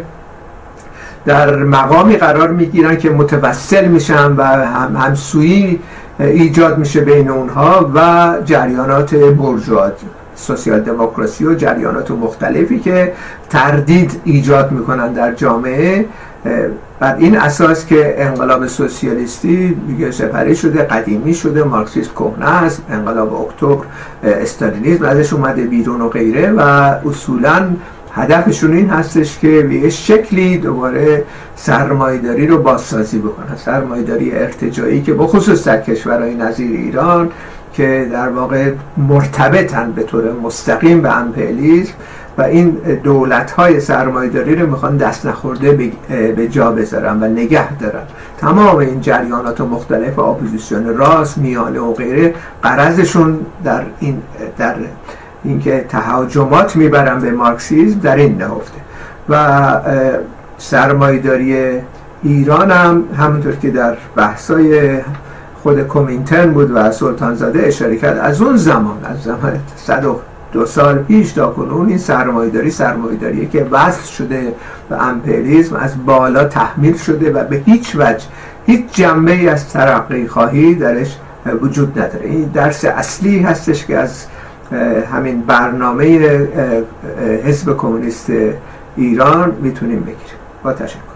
در 1.24 1.56
مقامی 1.56 2.16
قرار 2.16 2.50
می‌گیرن 2.50 2.96
که 2.96 3.10
متوسل 3.10 3.88
میشن 3.88 4.36
و 4.36 4.42
هم 4.42 4.96
همسویی 4.96 5.80
ایجاد 6.20 6.78
میشه 6.78 7.00
بین 7.00 7.28
اونها 7.30 7.90
و 7.94 8.32
جریانات 8.44 9.14
برجوات 9.14 10.00
سوسیال 10.34 10.80
دموکراسی 10.80 11.44
و 11.44 11.54
جریانات 11.54 12.10
مختلفی 12.10 12.78
که 12.78 13.12
تردید 13.50 14.20
ایجاد 14.24 14.72
می‌کنن 14.72 15.12
در 15.12 15.32
جامعه. 15.32 16.06
بر 17.00 17.16
این 17.18 17.36
اساس 17.36 17.86
که 17.86 18.14
انقلاب 18.18 18.66
سوسیالیستی 18.66 19.74
دیگه 19.86 20.10
سپری 20.10 20.56
شده 20.56 20.82
قدیمی 20.82 21.34
شده 21.34 21.64
مارکسیسم 21.64 22.10
کهنه 22.12 22.62
است 22.62 22.82
انقلاب 22.90 23.34
اکتبر 23.34 23.84
استالینیسم 24.22 25.04
ازش 25.04 25.32
اومده 25.32 25.62
بیرون 25.62 26.00
و 26.00 26.08
غیره 26.08 26.50
و 26.50 26.60
اصولا 27.08 27.68
هدفشون 28.14 28.72
این 28.72 28.90
هستش 28.90 29.38
که 29.38 29.62
به 29.62 29.74
یه 29.74 29.90
شکلی 29.90 30.58
دوباره 30.58 31.24
سرمایداری 31.56 32.46
رو 32.46 32.58
بازسازی 32.58 33.18
بکنن. 33.18 33.56
سرمایداری 33.56 34.32
ارتجایی 34.32 35.02
که 35.02 35.14
بخصوص 35.14 35.64
در 35.64 35.80
کشورهای 35.80 36.34
نظیر 36.34 36.70
ایران 36.70 37.30
که 37.72 38.08
در 38.12 38.28
واقع 38.28 38.72
مرتبطن 38.96 39.92
به 39.92 40.02
طور 40.02 40.32
مستقیم 40.32 41.00
به 41.00 41.16
امپریالیسم 41.16 41.92
و 42.38 42.42
این 42.42 42.70
دولت 43.04 43.50
های 43.50 43.80
سرمایداری 43.80 44.56
رو 44.56 44.70
می‌خوان 44.70 44.96
دست 44.96 45.26
نخورده 45.26 45.92
به 46.36 46.48
جا 46.48 46.72
بذارن 46.72 47.22
و 47.22 47.26
نگه 47.26 47.76
دارن. 47.76 48.02
تمام 48.38 48.76
این 48.76 49.00
جریانات 49.00 49.60
مختلف 49.60 50.18
اپوزیسیون 50.18 50.96
راست 50.96 51.38
میانه 51.38 51.80
و 51.80 51.92
غیره 51.94 52.34
قرضشون 52.62 53.38
در 53.64 53.82
این 54.00 54.22
در 54.58 54.74
اینکه 55.44 55.84
تهاجمات 55.88 56.76
می‌برن 56.76 57.20
به 57.20 57.30
مارکسیزم 57.30 58.00
در 58.00 58.16
این 58.16 58.38
نهفته. 58.38 58.80
و 59.28 59.80
سرمایداری 60.58 61.80
ایران 62.22 62.70
هم 62.70 63.04
همونطور 63.18 63.56
که 63.56 63.70
در 63.70 63.96
بحثای 64.16 65.00
خود 65.62 65.82
کومینترن 65.82 66.52
بود 66.52 66.70
و 66.74 66.92
سلطانزاده 66.92 67.66
اشاره 67.66 67.96
کرد 67.96 68.18
از 68.18 68.42
اون 68.42 68.56
زمان 68.56 69.04
از 69.04 69.22
زمان 69.22 69.60
صد 69.76 70.04
دو 70.52 70.66
سال 70.66 70.98
پیش 70.98 71.32
تا 71.32 71.46
کنون 71.50 71.88
این 71.88 71.98
سرمایداری 71.98 72.70
سرمایداری 72.70 73.46
که 73.46 73.66
وصل 73.70 74.12
شده 74.12 74.54
به 74.88 75.02
امپریالیسم 75.02 75.76
از 75.76 76.06
بالا 76.06 76.44
تحمیل 76.44 76.96
شده 76.96 77.32
و 77.32 77.44
به 77.44 77.56
هیچ 77.56 77.96
وجه 77.96 78.24
هیچ 78.66 78.84
جنبه 78.92 79.50
از 79.50 79.68
ترقی 79.68 80.26
خواهی 80.26 80.74
درش 80.74 81.16
وجود 81.60 81.98
نداره. 81.98 82.26
این 82.26 82.44
درس 82.44 82.84
اصلی 82.84 83.38
هستش 83.38 83.86
که 83.86 83.98
از 83.98 84.26
همین 85.12 85.40
برنامه 85.40 86.18
حزب 87.44 87.76
کمونیست 87.76 88.32
ایران 88.96 89.56
می‌تونیم 89.62 90.00
بگیریم. 90.00 90.40
با 90.62 90.72
تشکر. 90.72 91.11